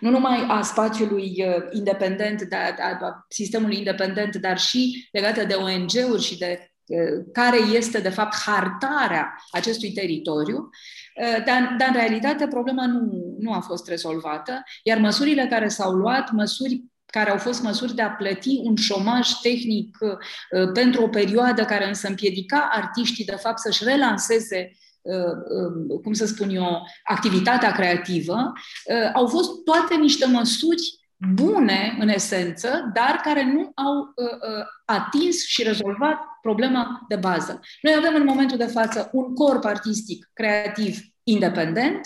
nu 0.00 0.10
numai 0.10 0.44
a 0.48 0.62
spațiului 0.62 1.34
uh, 1.38 1.68
independent, 1.70 2.42
de, 2.42 2.56
a, 2.56 2.98
a 3.00 3.26
sistemului 3.28 3.76
independent, 3.76 4.36
dar 4.36 4.58
și 4.58 5.08
legată 5.12 5.44
de 5.44 5.54
ONG-uri 5.54 6.22
și 6.22 6.38
de 6.38 6.70
uh, 6.86 7.24
care 7.32 7.58
este, 7.72 8.00
de 8.00 8.08
fapt, 8.08 8.34
hartarea 8.34 9.36
acestui 9.50 9.92
teritoriu, 9.92 10.68
uh, 11.22 11.44
dar, 11.44 11.74
dar 11.78 11.88
în 11.88 11.94
realitate 11.94 12.46
problema 12.46 12.86
nu, 12.86 13.34
nu 13.38 13.52
a 13.52 13.60
fost 13.60 13.88
rezolvată, 13.88 14.62
iar 14.82 14.98
măsurile 14.98 15.46
care 15.46 15.68
s-au 15.68 15.92
luat, 15.92 16.30
măsuri 16.30 16.84
care 17.10 17.30
au 17.30 17.38
fost 17.38 17.62
măsuri 17.62 17.94
de 17.94 18.02
a 18.02 18.10
plăti 18.10 18.60
un 18.62 18.76
șomaj 18.76 19.28
tehnic 19.42 19.98
uh, 20.00 20.72
pentru 20.72 21.02
o 21.02 21.08
perioadă 21.08 21.64
care 21.64 21.88
însă 21.88 22.08
împiedica 22.08 22.68
artiștii, 22.72 23.24
de 23.24 23.36
fapt, 23.40 23.58
să-și 23.58 23.84
relanseze 23.84 24.70
uh, 25.00 25.14
um, 25.88 26.00
cum 26.02 26.12
să 26.12 26.26
spun 26.26 26.48
eu, 26.48 26.86
activitatea 27.04 27.72
creativă, 27.72 28.52
uh, 28.84 29.10
au 29.14 29.26
fost 29.26 29.50
toate 29.64 29.94
niște 29.94 30.26
măsuri 30.26 30.98
bune, 31.34 31.96
în 32.00 32.08
esență, 32.08 32.90
dar 32.94 33.20
care 33.22 33.44
nu 33.44 33.72
au 33.74 34.14
atins 34.84 35.46
și 35.46 35.62
rezolvat 35.62 36.18
problema 36.42 37.04
de 37.08 37.16
bază. 37.16 37.60
Noi 37.82 37.94
avem 37.98 38.14
în 38.14 38.24
momentul 38.24 38.56
de 38.56 38.66
față 38.66 39.10
un 39.12 39.34
corp 39.34 39.64
artistic 39.64 40.30
creativ 40.32 40.98
independent, 41.22 42.00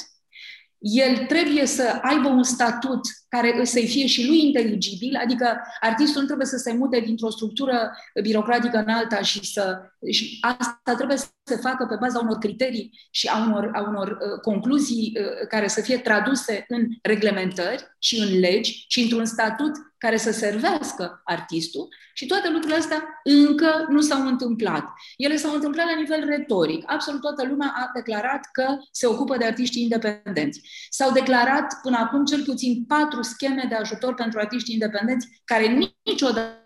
el 0.85 1.27
trebuie 1.27 1.67
să 1.67 1.99
aibă 2.03 2.29
un 2.29 2.43
statut 2.43 3.01
care 3.29 3.65
să-i 3.65 3.87
fie 3.87 4.07
și 4.07 4.27
lui 4.27 4.47
inteligibil, 4.47 5.17
adică 5.23 5.61
artistul 5.81 6.21
nu 6.21 6.27
trebuie 6.27 6.47
să 6.47 6.57
se 6.57 6.73
mute 6.73 7.01
dintr-o 7.01 7.31
structură 7.31 7.91
birocratică 8.23 8.77
în 8.77 8.89
alta 8.89 9.21
și 9.21 9.53
să. 9.53 9.81
Și 10.11 10.39
asta 10.41 10.95
trebuie 10.95 11.17
să 11.17 11.27
se 11.45 11.57
facă 11.57 11.87
pe 11.87 11.97
baza 12.01 12.19
unor 12.19 12.39
criterii 12.39 12.91
și 13.11 13.27
a 13.27 13.45
unor, 13.47 13.71
a 13.73 13.81
unor 13.89 14.09
uh, 14.09 14.41
concluzii 14.43 15.17
uh, 15.21 15.47
care 15.49 15.69
să 15.69 15.81
fie 15.81 15.99
traduse 15.99 16.65
în 16.69 16.87
reglementări 17.03 17.97
și 17.99 18.19
în 18.19 18.39
legi 18.39 18.85
și 18.89 19.01
într-un 19.01 19.25
statut 19.25 19.73
care 19.99 20.17
să 20.17 20.31
servească 20.31 21.21
artistul 21.25 21.89
și 22.15 22.27
toate 22.27 22.49
lucrurile 22.49 22.79
astea 22.79 23.05
încă 23.23 23.87
nu 23.89 24.01
s-au 24.01 24.27
întâmplat. 24.27 24.85
Ele 25.17 25.37
s-au 25.37 25.55
întâmplat 25.55 25.87
la 25.87 25.97
nivel 25.97 26.25
retoric. 26.27 26.83
Absolut 26.87 27.21
toată 27.21 27.47
lumea 27.47 27.73
a 27.77 27.91
declarat 27.95 28.49
că 28.53 28.67
se 28.91 29.07
ocupă 29.07 29.37
de 29.37 29.45
artiști 29.45 29.83
independenți. 29.83 30.61
S-au 30.91 31.13
declarat 31.13 31.75
până 31.83 31.97
acum 31.97 32.25
cel 32.25 32.43
puțin 32.43 32.85
patru 32.85 33.23
scheme 33.23 33.67
de 33.69 33.75
ajutor 33.75 34.15
pentru 34.15 34.39
artiști 34.39 34.73
independenți 34.73 35.29
care 35.45 35.91
niciodată 36.05 36.64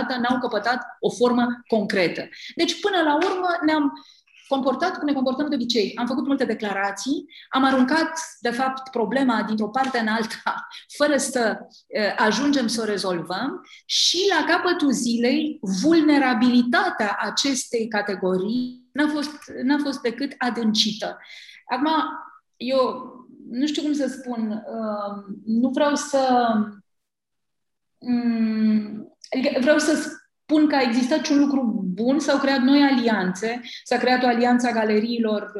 n-au 0.00 0.38
căpătat 0.38 0.82
o 1.00 1.10
formă 1.10 1.46
concretă. 1.66 2.28
Deci, 2.56 2.80
până 2.80 3.02
la 3.02 3.14
urmă, 3.14 3.48
ne-am 3.64 3.92
comportat 4.48 4.98
cum 4.98 5.06
ne 5.06 5.12
comportăm 5.12 5.48
de 5.48 5.54
obicei. 5.54 5.92
Am 5.94 6.06
făcut 6.06 6.26
multe 6.26 6.44
declarații, 6.44 7.24
am 7.48 7.64
aruncat, 7.64 8.12
de 8.40 8.50
fapt, 8.50 8.90
problema 8.90 9.42
dintr-o 9.42 9.68
parte 9.68 9.98
în 9.98 10.06
alta, 10.06 10.66
fără 10.98 11.16
să 11.16 11.58
uh, 11.60 12.14
ajungem 12.16 12.66
să 12.66 12.80
o 12.80 12.84
rezolvăm 12.84 13.60
și, 13.86 14.18
la 14.38 14.54
capătul 14.54 14.92
zilei, 14.92 15.58
vulnerabilitatea 15.82 17.18
acestei 17.20 17.88
categorii 17.88 18.88
n-a 18.92 19.08
fost, 19.08 19.32
n-a 19.62 19.78
fost 19.82 20.00
decât 20.00 20.34
adâncită. 20.38 21.18
Acum, 21.66 21.88
eu 22.56 23.12
nu 23.50 23.66
știu 23.66 23.82
cum 23.82 23.92
să 23.92 24.06
spun, 24.06 24.50
uh, 24.50 25.34
nu 25.44 25.68
vreau 25.68 25.94
să. 25.94 26.52
Um, 28.02 29.16
adică 29.30 29.60
vreau 29.60 29.78
să 29.78 30.16
spun 30.42 30.68
că 30.68 30.74
a 30.74 30.82
existat 30.82 31.24
și 31.24 31.32
un 31.32 31.38
lucru 31.38 31.84
bun, 31.94 32.18
s-au 32.18 32.38
creat 32.38 32.60
noi 32.60 32.82
alianțe. 32.82 33.60
S-a 33.84 33.96
creat 33.96 34.22
o 34.22 34.26
alianță 34.26 34.66
a 34.66 34.72
galeriilor 34.72 35.52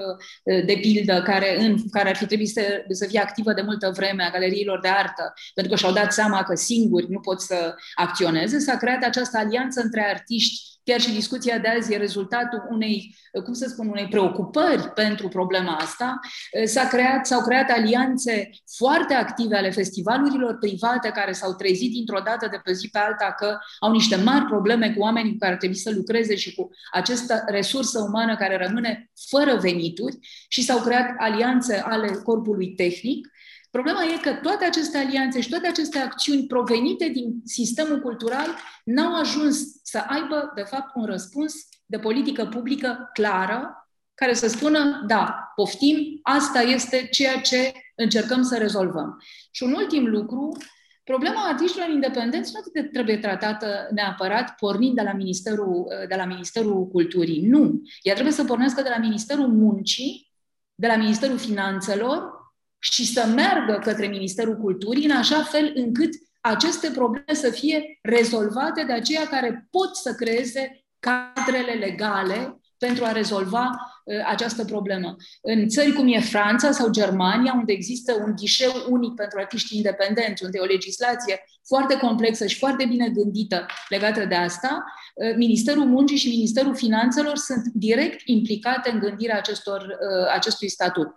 de 0.44 0.78
pildă, 0.80 1.22
care, 1.22 1.62
în, 1.62 1.76
care 1.90 2.08
ar 2.08 2.16
fi 2.16 2.26
trebuit 2.26 2.48
să, 2.48 2.84
să 2.88 3.06
fie 3.06 3.20
activă 3.20 3.52
de 3.52 3.62
multă 3.62 3.92
vreme, 3.96 4.22
a 4.22 4.30
galeriilor 4.30 4.80
de 4.80 4.88
artă, 4.88 5.32
pentru 5.54 5.72
că 5.72 5.78
și-au 5.78 5.92
dat 5.92 6.12
seama 6.12 6.42
că 6.42 6.54
singuri 6.54 7.10
nu 7.10 7.20
pot 7.20 7.40
să 7.40 7.74
acționeze. 7.94 8.58
S-a 8.58 8.76
creat 8.76 9.04
această 9.04 9.38
alianță 9.38 9.80
între 9.80 10.04
artiști 10.10 10.71
Chiar 10.84 11.00
și 11.00 11.12
discuția 11.12 11.58
de 11.58 11.68
azi 11.68 11.92
e 11.92 11.96
rezultatul 11.96 12.66
unei, 12.70 13.16
cum 13.44 13.52
să 13.52 13.66
spun, 13.68 13.88
unei 13.88 14.06
preocupări 14.08 14.88
pentru 14.94 15.28
problema 15.28 15.76
asta. 15.76 16.20
S-a 16.64 16.86
creat, 16.86 17.26
s-au 17.26 17.40
creat 17.40 17.70
alianțe 17.70 18.50
foarte 18.76 19.14
active 19.14 19.56
ale 19.56 19.70
festivalurilor 19.70 20.56
private 20.58 21.08
care 21.08 21.32
s-au 21.32 21.54
trezit 21.54 21.92
dintr-o 21.92 22.20
dată 22.24 22.48
de 22.50 22.60
pe 22.64 22.72
zi 22.72 22.88
pe 22.88 22.98
alta 22.98 23.34
că 23.38 23.58
au 23.78 23.92
niște 23.92 24.16
mari 24.16 24.44
probleme 24.44 24.92
cu 24.92 25.00
oamenii 25.00 25.32
cu 25.32 25.38
care 25.38 25.56
trebuie 25.56 25.78
să 25.78 25.90
lucreze 25.90 26.34
și 26.34 26.54
cu 26.54 26.70
această 26.92 27.44
resursă 27.46 28.00
umană 28.00 28.36
care 28.36 28.56
rămâne 28.66 29.10
fără 29.28 29.56
venituri 29.56 30.18
și 30.48 30.62
s-au 30.62 30.78
creat 30.78 31.14
alianțe 31.18 31.80
ale 31.80 32.08
corpului 32.08 32.74
tehnic 32.74 33.28
Problema 33.72 34.02
e 34.02 34.20
că 34.20 34.32
toate 34.32 34.64
aceste 34.64 34.98
alianțe 34.98 35.40
și 35.40 35.48
toate 35.48 35.66
aceste 35.66 35.98
acțiuni 35.98 36.46
provenite 36.46 37.08
din 37.08 37.40
sistemul 37.44 38.00
cultural 38.00 38.46
n-au 38.84 39.14
ajuns 39.14 39.58
să 39.82 39.98
aibă, 39.98 40.52
de 40.54 40.62
fapt, 40.62 40.94
un 40.94 41.04
răspuns 41.04 41.54
de 41.86 41.98
politică 41.98 42.46
publică 42.46 43.10
clară, 43.12 43.88
care 44.14 44.34
să 44.34 44.48
spună, 44.48 45.04
da, 45.06 45.52
poftim, 45.54 46.18
asta 46.22 46.60
este 46.60 47.08
ceea 47.10 47.40
ce 47.40 47.72
încercăm 47.94 48.42
să 48.42 48.56
rezolvăm. 48.56 49.22
Și 49.50 49.62
un 49.62 49.72
ultim 49.72 50.06
lucru, 50.06 50.56
problema 51.04 51.46
artiștilor 51.46 51.88
independenți 51.88 52.52
nu 52.54 52.82
trebuie 52.92 53.18
tratată 53.18 53.88
neapărat 53.90 54.54
pornind 54.54 54.94
de 54.94 55.02
la, 55.02 55.12
Ministerul, 55.12 55.86
de 56.08 56.14
la 56.14 56.24
Ministerul 56.24 56.88
Culturii. 56.88 57.46
Nu. 57.46 57.82
Ea 58.02 58.12
trebuie 58.12 58.34
să 58.34 58.44
pornească 58.44 58.82
de 58.82 58.88
la 58.88 58.98
Ministerul 58.98 59.48
Muncii, 59.48 60.32
de 60.74 60.86
la 60.86 60.96
Ministerul 60.96 61.38
Finanțelor, 61.38 62.40
și 62.82 63.06
să 63.06 63.26
meargă 63.26 63.78
către 63.82 64.06
Ministerul 64.06 64.56
Culturii 64.56 65.04
în 65.04 65.16
așa 65.16 65.42
fel 65.42 65.72
încât 65.74 66.10
aceste 66.40 66.90
probleme 66.90 67.34
să 67.34 67.50
fie 67.50 67.98
rezolvate 68.02 68.84
de 68.84 68.92
aceia 68.92 69.26
care 69.28 69.68
pot 69.70 69.96
să 69.96 70.14
creeze 70.14 70.84
cadrele 70.98 71.72
legale 71.72 72.62
pentru 72.78 73.04
a 73.04 73.12
rezolva 73.12 73.70
uh, 73.70 74.14
această 74.26 74.64
problemă. 74.64 75.16
În 75.42 75.68
țări 75.68 75.92
cum 75.92 76.12
e 76.12 76.20
Franța 76.20 76.70
sau 76.70 76.90
Germania, 76.90 77.52
unde 77.56 77.72
există 77.72 78.12
un 78.26 78.32
ghișeu 78.36 78.72
unic 78.88 79.14
pentru 79.14 79.38
artiști 79.38 79.76
independenți, 79.76 80.44
unde 80.44 80.58
e 80.58 80.62
o 80.62 80.74
legislație 80.76 81.44
foarte 81.66 81.96
complexă 81.96 82.46
și 82.46 82.58
foarte 82.58 82.84
bine 82.84 83.08
gândită 83.08 83.66
legată 83.88 84.24
de 84.24 84.34
asta, 84.34 84.84
uh, 85.14 85.34
Ministerul 85.36 85.84
Muncii 85.84 86.16
și 86.16 86.28
Ministerul 86.28 86.74
Finanțelor 86.74 87.36
sunt 87.36 87.62
direct 87.74 88.20
implicate 88.24 88.90
în 88.90 88.98
gândirea 88.98 89.36
acestor, 89.36 89.80
uh, 89.80 90.32
acestui 90.34 90.68
statut. 90.68 91.08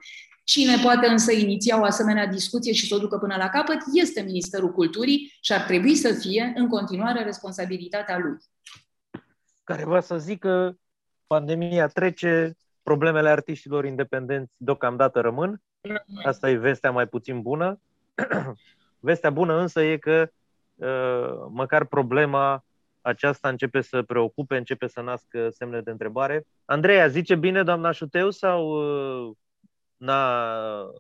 Cine 0.46 0.76
poate 0.84 1.08
însă 1.08 1.32
iniția 1.32 1.80
o 1.80 1.84
asemenea 1.84 2.28
discuție 2.28 2.74
și 2.74 2.88
să 2.88 2.96
o 2.96 2.98
ducă 2.98 3.18
până 3.18 3.36
la 3.36 3.50
capăt 3.50 3.78
este 3.94 4.22
Ministerul 4.22 4.72
Culturii 4.72 5.38
și 5.42 5.54
ar 5.54 5.62
trebui 5.62 5.96
să 5.96 6.14
fie 6.14 6.54
în 6.56 6.68
continuare 6.68 7.24
responsabilitatea 7.24 8.18
lui. 8.18 8.38
Care 9.64 9.86
va 9.86 10.00
să 10.00 10.18
zică 10.18 10.78
pandemia 11.28 11.88
trece, 11.88 12.58
problemele 12.84 13.30
artiștilor 13.30 13.86
independenți 13.86 14.56
deocamdată 14.58 15.20
rămân. 15.20 15.62
Asta 16.24 16.50
e 16.50 16.56
vestea 16.56 16.92
mai 16.92 17.08
puțin 17.08 17.42
bună. 17.42 17.80
vestea 19.00 19.30
bună 19.30 19.60
însă 19.60 19.82
e 19.82 19.98
că 19.98 20.30
uh, 20.76 21.48
măcar 21.50 21.86
problema 21.86 22.66
aceasta 23.02 23.50
începe 23.50 23.82
să 23.82 24.02
preocupe, 24.02 24.58
începe 24.58 24.88
să 24.88 25.02
nască 25.02 25.50
semne 25.50 25.82
de 25.82 25.92
întrebare. 25.92 26.48
Andreea, 26.66 27.08
zice 27.08 27.36
bine 27.36 27.64
doamna 27.64 27.92
Șuteu 27.92 28.30
sau 28.30 28.70
uh, 28.70 29.36
n-a 29.96 30.92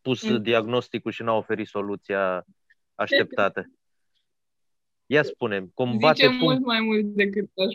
pus 0.00 0.28
mm. 0.28 0.42
diagnosticul 0.42 1.10
și 1.10 1.22
n-a 1.22 1.32
oferit 1.32 1.66
soluția 1.66 2.44
așteptată. 2.94 3.70
Ia 5.06 5.22
spune 5.22 5.70
combate 5.74 6.14
Zice 6.14 6.28
punct... 6.28 6.42
mult 6.42 6.64
mai 6.64 6.80
mult 6.80 7.04
decât 7.04 7.50
aș 7.56 7.74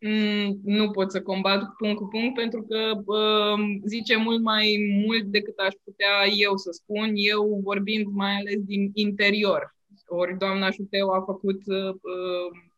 Mm, 0.00 0.60
nu 0.64 0.90
pot 0.90 1.10
să 1.10 1.22
combat 1.22 1.74
punct 1.76 1.96
cu 1.96 2.06
punct 2.06 2.34
pentru 2.34 2.62
că 2.62 3.02
uh, 3.04 3.58
zice 3.84 4.16
mult 4.16 4.42
mai 4.42 5.00
mult 5.04 5.24
decât 5.24 5.58
aș 5.58 5.74
putea 5.84 6.26
eu 6.36 6.56
să 6.56 6.70
spun, 6.70 7.12
eu 7.14 7.60
vorbind 7.62 8.06
mai 8.06 8.36
ales 8.36 8.60
din 8.60 8.90
interior. 8.94 9.74
Ori 10.06 10.38
doamna 10.38 10.70
Șuteu 10.70 11.10
a 11.10 11.20
făcut 11.20 11.62
uh, 11.66 11.94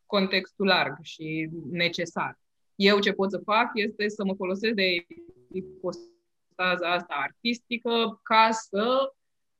contextul 0.05 0.65
larg 0.65 0.97
și 1.01 1.49
necesar. 1.71 2.39
Eu 2.75 2.99
ce 2.99 3.11
pot 3.11 3.31
să 3.31 3.41
fac 3.45 3.71
este 3.73 4.07
să 4.07 4.23
mă 4.25 4.33
folosesc 4.33 4.73
de 4.73 5.05
ipostaza 5.51 6.93
asta 6.93 7.13
artistică 7.23 8.19
ca 8.23 8.49
să 8.51 9.13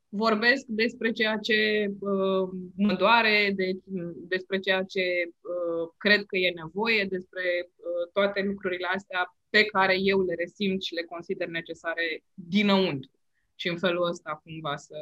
vorbesc 0.10 0.65
despre 0.65 1.12
ceea 1.12 1.38
ce 1.38 1.91
uh, 1.99 2.49
mă 2.75 2.93
doare, 2.93 3.54
de, 3.56 3.80
despre 4.15 4.60
ceea 4.60 4.84
ce 4.84 5.02
uh, 5.25 5.89
cred 5.97 6.25
că 6.25 6.38
e 6.38 6.52
nevoie, 6.52 7.06
despre 7.06 7.41
uh, 7.75 8.12
toate 8.13 8.41
lucrurile 8.41 8.88
astea 8.95 9.36
pe 9.49 9.65
care 9.65 9.97
eu 9.99 10.21
le 10.21 10.34
resimt 10.34 10.82
și 10.82 10.93
le 10.93 11.04
consider 11.04 11.47
necesare 11.47 12.23
dinăuntru. 12.34 13.12
Și 13.56 13.67
în 13.67 13.78
felul 13.78 14.08
ăsta 14.08 14.41
cumva 14.43 14.75
să, 14.75 14.97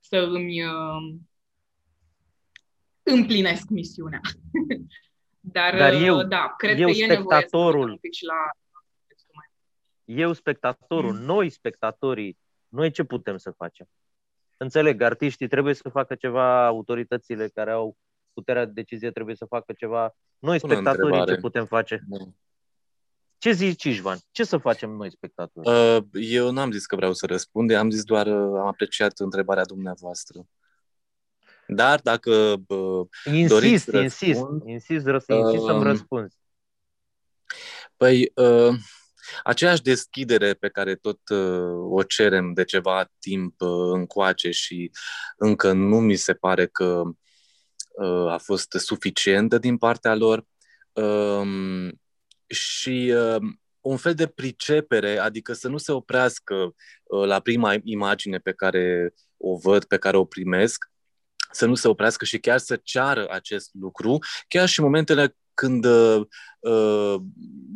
să 0.00 0.16
îmi 0.16 0.62
uh, 0.62 1.14
împlinesc 3.02 3.68
misiunea. 3.68 4.20
Dar, 5.40 5.76
Dar 5.76 5.92
eu, 5.92 6.18
uh, 6.18 6.26
da, 6.26 6.54
cred 6.56 6.78
eu 6.78 6.86
că 6.86 6.90
e 6.90 7.04
spectatorul, 7.04 7.64
nevoie 7.64 7.86
să 7.86 7.90
un 7.90 7.96
pic 7.96 8.12
și 8.12 8.24
la 8.24 8.50
eu, 10.04 10.32
spectatorul, 10.32 11.12
mm. 11.12 11.20
noi, 11.24 11.50
spectatorii, 11.50 12.38
noi 12.68 12.90
ce 12.90 13.04
putem 13.04 13.36
să 13.36 13.50
facem? 13.50 13.88
Înțeleg, 14.56 15.00
artiștii 15.00 15.48
trebuie 15.48 15.74
să 15.74 15.88
facă 15.88 16.14
ceva, 16.14 16.66
autoritățile 16.66 17.48
care 17.48 17.70
au 17.70 17.96
puterea 18.32 18.64
de 18.64 18.72
decizie 18.72 19.10
trebuie 19.10 19.34
să 19.34 19.44
facă 19.44 19.72
ceva. 19.72 20.14
Noi, 20.38 20.58
spectatorii, 20.58 21.26
ce 21.26 21.36
putem 21.36 21.66
face? 21.66 22.04
Da. 22.08 22.16
Ce 23.38 23.52
zici, 23.52 23.84
Ișvan? 23.84 24.18
Ce 24.30 24.44
să 24.44 24.56
facem 24.56 24.90
noi, 24.90 25.10
spectatori? 25.10 25.68
Uh, 25.68 26.02
eu 26.12 26.50
n-am 26.50 26.70
zis 26.70 26.86
că 26.86 26.96
vreau 26.96 27.12
să 27.12 27.26
răspund, 27.26 27.70
am 27.70 27.90
zis 27.90 28.04
doar, 28.04 28.26
uh, 28.26 28.58
am 28.60 28.66
apreciat 28.66 29.18
întrebarea 29.18 29.64
dumneavoastră. 29.64 30.46
Dar 31.66 32.00
dacă 32.00 32.62
uh, 32.68 33.06
insist, 33.24 33.48
doriți 33.48 33.96
insist, 33.96 34.38
răspund, 34.40 34.62
insist, 34.66 35.06
răs- 35.06 35.26
insist 35.26 35.62
uh, 35.62 35.68
să-mi 35.68 35.82
răspunzi. 35.82 36.36
Păi, 37.96 38.32
uh, 38.34 38.74
Aceeași 39.42 39.82
deschidere 39.82 40.54
pe 40.54 40.68
care 40.68 40.94
tot 40.94 41.28
uh, 41.28 41.90
o 41.90 42.02
cerem 42.02 42.52
de 42.52 42.64
ceva 42.64 43.10
timp 43.18 43.60
uh, 43.60 43.68
încoace 43.92 44.50
și 44.50 44.90
încă 45.36 45.72
nu 45.72 46.00
mi 46.00 46.16
se 46.16 46.34
pare 46.34 46.66
că 46.66 47.02
uh, 47.94 48.32
a 48.32 48.38
fost 48.38 48.72
suficientă 48.78 49.58
din 49.58 49.76
partea 49.76 50.14
lor. 50.14 50.46
Uh, 50.92 51.88
și 52.46 53.14
uh, 53.14 53.36
un 53.80 53.96
fel 53.96 54.14
de 54.14 54.26
pricepere, 54.26 55.18
adică 55.18 55.52
să 55.52 55.68
nu 55.68 55.76
se 55.76 55.92
oprească 55.92 56.54
uh, 56.54 57.26
la 57.26 57.40
prima 57.40 57.74
imagine 57.82 58.38
pe 58.38 58.52
care 58.52 59.14
o 59.36 59.56
văd, 59.56 59.84
pe 59.84 59.98
care 59.98 60.16
o 60.16 60.24
primesc, 60.24 60.84
să 61.50 61.66
nu 61.66 61.74
se 61.74 61.88
oprească 61.88 62.24
și 62.24 62.38
chiar 62.38 62.58
să 62.58 62.80
ceară 62.82 63.28
acest 63.30 63.70
lucru, 63.72 64.18
chiar 64.48 64.68
și 64.68 64.78
în 64.78 64.84
momentele 64.84 65.36
când 65.54 65.84
uh, 65.84 66.20
uh, 66.58 67.14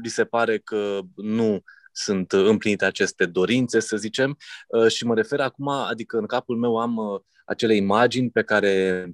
li 0.02 0.08
se 0.08 0.24
pare 0.24 0.58
că 0.58 1.00
nu 1.14 1.62
sunt 1.92 2.32
împlinite 2.32 2.84
aceste 2.84 3.26
dorințe, 3.26 3.80
să 3.80 3.96
zicem, 3.96 4.36
uh, 4.68 4.88
și 4.88 5.04
mă 5.04 5.14
refer 5.14 5.40
acum, 5.40 5.68
adică 5.68 6.18
în 6.18 6.26
capul 6.26 6.56
meu 6.56 6.78
am 6.78 6.96
uh, 6.96 7.20
acele 7.44 7.74
imagini 7.74 8.30
pe 8.30 8.42
care 8.42 9.06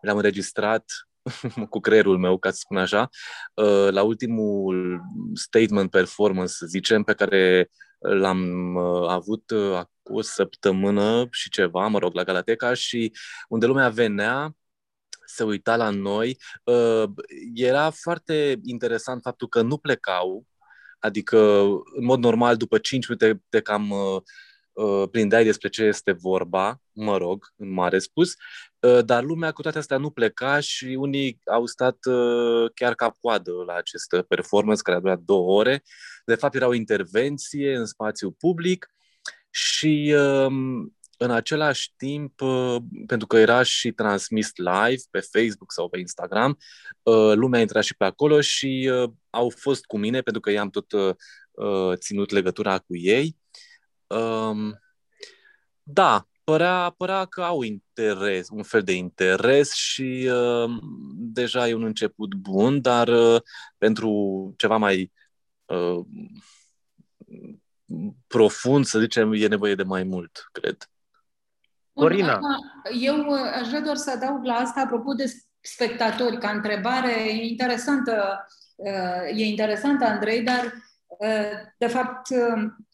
le-am 0.00 0.16
înregistrat 0.16 0.84
cu 1.70 1.80
creierul 1.80 2.18
meu, 2.18 2.38
ca 2.38 2.50
să 2.50 2.58
spun 2.60 2.76
așa, 2.76 3.08
uh, 3.54 3.88
la 3.90 4.02
ultimul 4.02 5.00
statement 5.34 5.90
performance, 5.90 6.52
să 6.52 6.66
zicem, 6.66 7.02
pe 7.02 7.12
care 7.12 7.70
l-am 7.98 8.74
uh, 8.74 9.08
avut 9.08 9.50
uh, 9.50 9.80
o 10.02 10.20
săptămână 10.20 11.26
și 11.30 11.50
ceva, 11.50 11.86
mă 11.86 11.98
rog, 11.98 12.14
la 12.14 12.24
Galateca 12.24 12.74
și 12.74 13.12
unde 13.48 13.66
lumea 13.66 13.88
venea 13.88 14.56
se 15.26 15.44
uita 15.44 15.76
la 15.76 15.90
noi. 15.90 16.38
Uh, 16.64 17.04
era 17.54 17.90
foarte 17.90 18.58
interesant 18.62 19.22
faptul 19.22 19.48
că 19.48 19.62
nu 19.62 19.78
plecau, 19.78 20.46
adică, 20.98 21.38
în 21.94 22.04
mod 22.04 22.18
normal, 22.18 22.56
după 22.56 22.78
5 22.78 23.08
minute 23.08 23.42
te 23.48 23.60
cam 23.60 23.90
uh, 23.90 24.22
uh, 24.72 25.08
prindeai 25.10 25.44
despre 25.44 25.68
ce 25.68 25.82
este 25.82 26.12
vorba, 26.12 26.80
mă 26.92 27.16
rog, 27.16 27.52
în 27.56 27.72
mare 27.72 27.98
spus, 27.98 28.34
dar 29.04 29.22
lumea 29.22 29.52
cu 29.52 29.62
toate 29.62 29.78
astea 29.78 29.96
nu 29.96 30.10
pleca 30.10 30.60
și 30.60 30.84
unii 30.84 31.40
au 31.44 31.66
stat 31.66 31.98
chiar 32.74 32.94
ca 32.94 33.16
coadă 33.20 33.52
la 33.66 33.74
acest 33.74 34.16
performance 34.28 34.82
care 34.82 34.96
a 34.96 35.00
durat 35.00 35.18
două 35.18 35.58
ore. 35.58 35.82
De 36.24 36.34
fapt, 36.34 36.54
era 36.54 36.66
o 36.66 36.74
intervenție 36.74 37.76
în 37.76 37.86
spațiu 37.86 38.30
public 38.30 38.86
și 39.50 40.14
um, 40.16 40.95
în 41.16 41.30
același 41.30 41.92
timp, 41.96 42.40
uh, 42.40 42.76
pentru 43.06 43.26
că 43.26 43.38
era 43.38 43.62
și 43.62 43.92
transmis 43.92 44.50
live 44.54 45.02
pe 45.10 45.20
Facebook 45.20 45.72
sau 45.72 45.88
pe 45.88 45.98
Instagram, 45.98 46.58
uh, 47.02 47.32
lumea 47.34 47.60
intra 47.60 47.80
și 47.80 47.96
pe 47.96 48.04
acolo 48.04 48.40
și 48.40 48.90
uh, 48.92 49.10
au 49.30 49.52
fost 49.56 49.84
cu 49.84 49.98
mine 49.98 50.20
pentru 50.20 50.42
că 50.42 50.50
i-am 50.50 50.70
tot 50.70 50.86
ținut 51.94 52.30
legătura 52.30 52.78
cu 52.78 52.96
ei. 52.96 53.36
Um, 54.06 54.80
da, 55.82 56.26
părea, 56.44 56.94
părea 56.96 57.24
că 57.24 57.42
au 57.42 57.62
interes, 57.62 58.48
un 58.48 58.62
fel 58.62 58.82
de 58.82 58.92
interes 58.92 59.72
și 59.72 60.30
uh, 60.30 60.70
deja 61.14 61.68
e 61.68 61.74
un 61.74 61.84
început 61.84 62.34
bun, 62.34 62.80
dar 62.80 63.08
uh, 63.08 63.40
pentru 63.78 64.54
ceva 64.56 64.76
mai 64.76 65.12
uh, 65.64 66.04
profund, 68.26 68.84
să 68.84 68.98
zicem, 68.98 69.32
e 69.32 69.46
nevoie 69.46 69.74
de 69.74 69.82
mai 69.82 70.02
mult, 70.02 70.48
cred. 70.52 70.90
Corina. 71.96 72.40
Eu 73.00 73.26
uh, 73.26 73.38
aș 73.60 73.68
vrea 73.68 73.80
doar 73.80 73.96
să 73.96 74.10
adaug 74.10 74.44
la 74.44 74.54
asta, 74.54 74.80
apropo 74.80 75.12
de 75.12 75.24
spectatori, 75.60 76.38
ca 76.38 76.50
întrebare 76.50 77.10
e 77.10 77.46
interesantă, 77.46 78.46
uh, 78.76 79.38
e 79.38 79.44
interesantă, 79.44 80.04
Andrei, 80.04 80.42
dar 80.42 80.64
uh, 81.06 81.50
de 81.78 81.86
fapt 81.86 82.28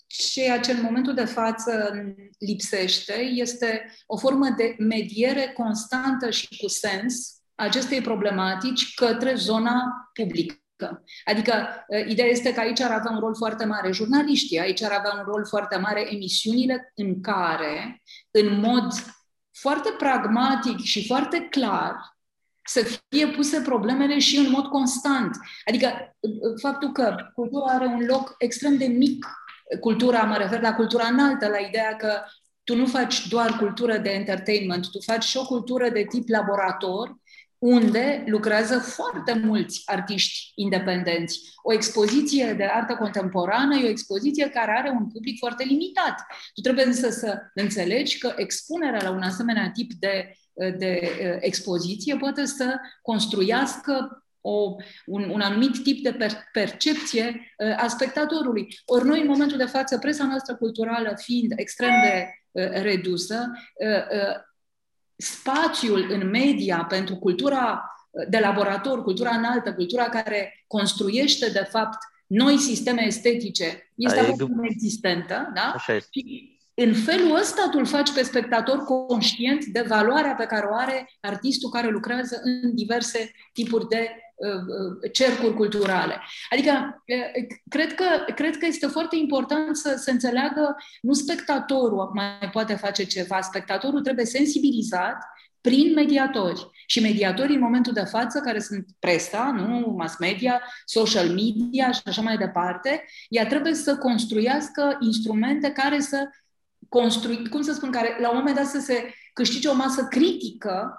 ceea 0.07 0.61
ce 0.61 0.73
în 0.73 0.83
momentul 0.83 1.15
de 1.15 1.25
față 1.25 1.91
lipsește 2.39 3.15
este 3.15 3.95
o 4.07 4.17
formă 4.17 4.49
de 4.57 4.77
mediere 4.79 5.53
constantă 5.57 6.31
și 6.31 6.49
cu 6.61 6.69
sens 6.69 7.41
acestei 7.55 8.01
problematici 8.01 8.95
către 8.95 9.35
zona 9.35 9.83
publică. 10.13 10.62
Adică, 11.25 11.85
ideea 12.09 12.29
este 12.29 12.53
că 12.53 12.61
aici 12.61 12.81
ar 12.81 12.91
avea 12.91 13.11
un 13.11 13.19
rol 13.19 13.35
foarte 13.37 13.65
mare 13.65 13.93
jurnaliștii, 13.93 14.61
aici 14.61 14.83
ar 14.83 14.93
avea 14.93 15.13
un 15.19 15.25
rol 15.25 15.47
foarte 15.47 15.77
mare 15.77 16.15
emisiunile 16.15 16.93
în 16.95 17.21
care, 17.21 18.03
în 18.31 18.61
mod 18.61 18.93
foarte 19.53 19.91
pragmatic 19.99 20.79
și 20.79 21.07
foarte 21.07 21.47
clar, 21.51 22.17
să 22.65 23.01
fie 23.09 23.27
puse 23.27 23.61
problemele 23.61 24.19
și 24.19 24.37
în 24.37 24.51
mod 24.51 24.67
constant. 24.67 25.37
Adică, 25.65 26.17
faptul 26.61 26.93
că 26.93 27.17
cultura 27.35 27.73
are 27.73 27.87
un 27.87 28.05
loc 28.07 28.35
extrem 28.39 28.77
de 28.77 28.87
mic, 28.87 29.27
cultura, 29.81 30.23
mă 30.23 30.37
refer 30.37 30.61
la 30.61 30.75
cultura 30.75 31.07
înaltă, 31.07 31.49
la 31.49 31.59
ideea 31.59 31.97
că 31.97 32.23
tu 32.65 32.77
nu 32.77 32.87
faci 32.87 33.29
doar 33.29 33.57
cultură 33.57 33.99
de 33.99 34.11
entertainment, 34.11 34.91
tu 34.91 35.01
faci 35.01 35.25
și 35.25 35.37
o 35.37 35.47
cultură 35.47 35.89
de 35.89 36.05
tip 36.05 36.29
laborator, 36.29 37.17
unde 37.63 38.25
lucrează 38.27 38.79
foarte 38.79 39.33
mulți 39.33 39.83
artiști 39.85 40.53
independenți. 40.55 41.41
O 41.63 41.73
expoziție 41.73 42.53
de 42.53 42.65
artă 42.65 42.95
contemporană 42.95 43.77
e 43.77 43.87
o 43.87 43.89
expoziție 43.89 44.49
care 44.49 44.73
are 44.79 44.91
un 44.91 45.07
public 45.07 45.39
foarte 45.39 45.65
limitat. 45.65 46.15
Tu 46.55 46.61
trebuie 46.61 46.85
însă 46.85 47.11
să 47.11 47.41
înțelegi 47.55 48.19
că 48.19 48.33
expunerea 48.37 49.03
la 49.03 49.11
un 49.11 49.23
asemenea 49.23 49.71
tip 49.71 49.93
de, 49.93 50.33
de 50.79 51.01
uh, 51.03 51.37
expoziție 51.41 52.17
poate 52.17 52.45
să 52.45 52.77
construiască 53.03 54.25
o, 54.41 54.75
un, 55.07 55.31
un 55.31 55.41
anumit 55.41 55.83
tip 55.83 56.03
de 56.03 56.13
per, 56.13 56.31
percepție 56.53 57.55
uh, 57.59 57.83
a 57.83 57.89
spectatorului. 57.89 58.69
Ori 58.85 59.07
noi, 59.07 59.21
în 59.21 59.27
momentul 59.27 59.57
de 59.57 59.65
față, 59.65 59.99
presa 59.99 60.27
noastră 60.27 60.57
culturală 60.57 61.13
fiind 61.17 61.53
extrem 61.57 61.93
de 62.03 62.27
uh, 62.51 62.83
redusă, 62.83 63.51
spațiul 65.17 66.07
în 66.11 66.31
media 66.31 66.87
pentru 66.89 67.17
cultura 67.17 67.87
de 68.29 68.39
laborator, 68.39 69.03
cultura 69.03 69.31
înaltă, 69.31 69.75
cultura 69.75 70.05
care 70.05 70.65
construiește, 70.67 71.51
de 71.51 71.67
fapt, 71.71 71.99
noi 72.27 72.59
sisteme 72.59 73.07
estetice, 73.07 73.93
este 73.95 74.21
aproape 74.21 74.53
inexistentă, 74.53 75.51
da? 75.55 75.73
Așa 75.75 75.95
este. 75.95 76.09
Și 76.13 76.51
în 76.75 76.95
felul 76.95 77.37
ăsta 77.37 77.69
tu 77.71 77.79
îl 77.79 77.87
faci 77.87 78.13
pe 78.13 78.23
spectator 78.23 78.79
conștient 78.79 79.65
de 79.65 79.85
valoarea 79.89 80.35
pe 80.35 80.45
care 80.45 80.67
o 80.71 80.75
are 80.75 81.11
artistul 81.21 81.71
care 81.71 81.89
lucrează 81.89 82.41
în 82.43 82.75
diverse 82.75 83.31
tipuri 83.53 83.89
de 83.89 83.99
Uh, 83.99 84.09
uh, 84.09 84.22
cercuri 85.13 85.55
culturale. 85.55 86.21
Adică, 86.51 87.03
uh, 87.07 87.47
cred 87.69 87.95
că, 87.95 88.05
cred 88.35 88.57
că 88.57 88.67
este 88.67 88.87
foarte 88.87 89.17
important 89.17 89.77
să, 89.77 89.95
să 89.99 90.11
înțeleagă, 90.11 90.77
nu 91.01 91.13
spectatorul 91.13 92.11
mai 92.15 92.51
poate 92.53 92.75
face 92.75 93.05
ceva, 93.05 93.41
spectatorul 93.41 94.01
trebuie 94.01 94.25
sensibilizat 94.25 95.17
prin 95.61 95.93
mediatori. 95.95 96.71
Și 96.87 97.01
mediatorii, 97.01 97.55
în 97.55 97.61
momentul 97.61 97.93
de 97.93 98.05
față, 98.05 98.41
care 98.41 98.59
sunt 98.59 98.87
presa, 98.99 99.51
nu 99.51 99.95
mass 99.97 100.19
media, 100.19 100.61
social 100.85 101.29
media 101.29 101.91
și 101.91 102.01
așa 102.05 102.23
mai 102.23 102.37
departe, 102.37 103.05
ea 103.29 103.47
trebuie 103.47 103.75
să 103.75 103.97
construiască 103.97 104.97
instrumente 105.01 105.71
care 105.71 106.01
să 106.01 106.29
construi, 106.89 107.49
cum 107.49 107.63
să 107.63 107.73
spun, 107.73 107.91
care 107.91 108.17
la 108.21 108.31
un 108.31 108.37
moment 108.37 108.57
dat 108.57 108.67
să 108.67 108.79
se 108.79 109.15
câștige 109.33 109.69
o 109.69 109.75
masă 109.75 110.07
critică 110.11 110.97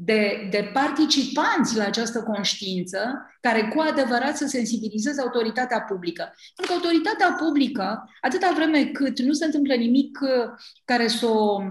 de, 0.00 0.48
de 0.50 0.70
participanți 0.72 1.76
la 1.76 1.84
această 1.84 2.22
conștiință 2.22 2.98
care 3.40 3.68
cu 3.74 3.80
adevărat 3.80 4.36
să 4.36 4.46
sensibilizeze 4.46 5.20
autoritatea 5.20 5.80
publică. 5.80 6.34
Pentru 6.54 6.66
că 6.66 6.72
autoritatea 6.72 7.36
publică, 7.38 8.10
atâta 8.20 8.52
vreme 8.54 8.84
cât 8.84 9.18
nu 9.18 9.32
se 9.32 9.44
întâmplă 9.44 9.74
nimic 9.74 10.18
uh, 10.20 10.28
care 10.84 11.08
să 11.08 11.26
o 11.26 11.62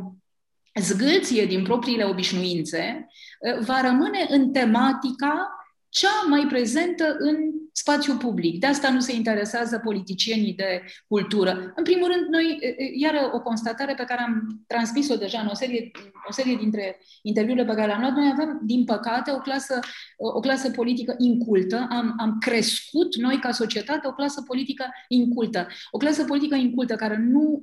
zgâție 0.82 1.46
din 1.46 1.64
propriile 1.64 2.04
obișnuințe, 2.04 3.08
uh, 3.40 3.66
va 3.66 3.82
rămâne 3.82 4.26
în 4.30 4.52
tematica 4.52 5.50
cea 5.90 6.26
mai 6.30 6.46
prezentă 6.48 7.16
în 7.20 7.36
spațiu 7.78 8.18
public. 8.18 8.60
De 8.60 8.68
asta 8.68 8.90
nu 8.90 9.00
se 9.00 9.16
interesează 9.16 9.82
politicienii 9.84 10.54
de 10.54 10.84
cultură. 11.08 11.74
În 11.76 11.84
primul 11.84 12.08
rând, 12.08 12.28
noi, 12.30 12.60
iar 12.96 13.30
o 13.34 13.40
constatare 13.40 13.94
pe 13.94 14.04
care 14.04 14.22
am 14.22 14.64
transmis-o 14.68 15.16
deja 15.16 15.40
în 15.40 15.48
o 15.48 15.54
serie, 15.54 15.92
o 16.30 16.32
serie 16.32 16.56
dintre 16.56 17.00
interviurile 17.22 17.66
pe 17.66 17.74
care 17.74 17.88
le-am 17.88 18.00
luat, 18.00 18.14
noi 18.14 18.30
avem, 18.34 18.60
din 18.64 18.84
păcate, 18.84 19.32
o 19.32 19.38
clasă, 19.38 19.80
o 20.18 20.40
clasă 20.40 20.70
politică 20.72 21.16
incultă. 21.18 21.88
Am, 21.90 22.14
am 22.20 22.38
crescut, 22.40 23.16
noi, 23.16 23.40
ca 23.40 23.52
societate, 23.52 24.08
o 24.08 24.14
clasă 24.14 24.42
politică 24.42 24.86
incultă. 25.08 25.68
O 25.92 25.98
clasă 25.98 26.24
politică 26.24 26.56
incultă 26.56 26.96
care 26.96 27.18
nu, 27.18 27.62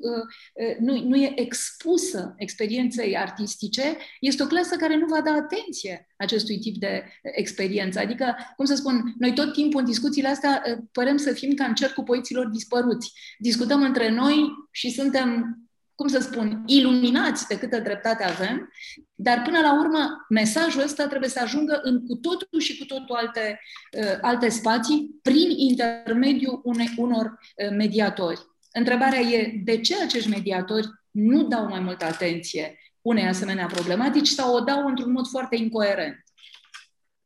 nu, 0.81 1.03
nu 1.09 1.16
e 1.16 1.40
expusă 1.40 2.35
experienței 2.37 3.16
artistice, 3.16 3.96
este 4.20 4.42
o 4.42 4.46
clasă 4.46 4.77
care 4.77 4.96
nu 4.96 5.07
va 5.07 5.20
da 5.20 5.33
atenție 5.33 6.07
acestui 6.16 6.59
tip 6.59 6.77
de 6.77 7.05
experiență. 7.22 7.98
Adică, 7.98 8.37
cum 8.57 8.64
să 8.64 8.74
spun, 8.74 9.14
noi 9.18 9.33
tot 9.33 9.53
timpul 9.53 9.81
în 9.81 9.87
discuțiile 9.87 10.29
astea 10.29 10.62
eh, 10.64 10.77
părem 10.92 11.16
să 11.16 11.33
fim 11.33 11.55
ca 11.55 11.64
în 11.64 11.74
cercul 11.74 12.05
poiților 12.05 12.46
dispăruți. 12.46 13.12
Discutăm 13.38 13.83
între 13.83 14.11
noi 14.11 14.44
și 14.70 14.90
suntem, 14.90 15.59
cum 15.94 16.09
să 16.09 16.18
spun, 16.18 16.62
iluminați 16.66 17.46
de 17.46 17.59
câtă 17.59 17.79
dreptate 17.79 18.24
avem, 18.24 18.72
dar 19.14 19.42
până 19.42 19.59
la 19.61 19.79
urmă 19.79 20.27
mesajul 20.29 20.83
ăsta 20.83 21.07
trebuie 21.07 21.31
să 21.31 21.40
ajungă 21.42 21.81
în 21.83 22.07
cu 22.07 22.14
totul 22.14 22.61
și 22.61 22.79
cu 22.79 22.85
totul 22.85 23.16
alte, 23.16 23.61
uh, 23.98 24.18
alte 24.20 24.48
spații 24.48 25.18
prin 25.22 25.50
intermediul 25.50 26.61
unei, 26.64 26.88
unor 26.96 27.24
uh, 27.24 27.70
mediatori. 27.70 28.40
Întrebarea 28.72 29.20
e 29.20 29.61
de 29.64 29.81
ce 29.81 30.03
acești 30.03 30.29
mediatori 30.29 30.88
nu 31.11 31.42
dau 31.42 31.68
mai 31.68 31.81
multă 31.81 32.05
atenție 32.05 32.79
unei 33.05 33.27
asemenea 33.27 33.67
problematici 33.67 34.27
sau 34.27 34.57
o 34.57 34.61
dau 34.61 34.87
într-un 34.87 35.12
mod 35.12 35.27
foarte 35.27 35.57
incoerent. 35.57 36.23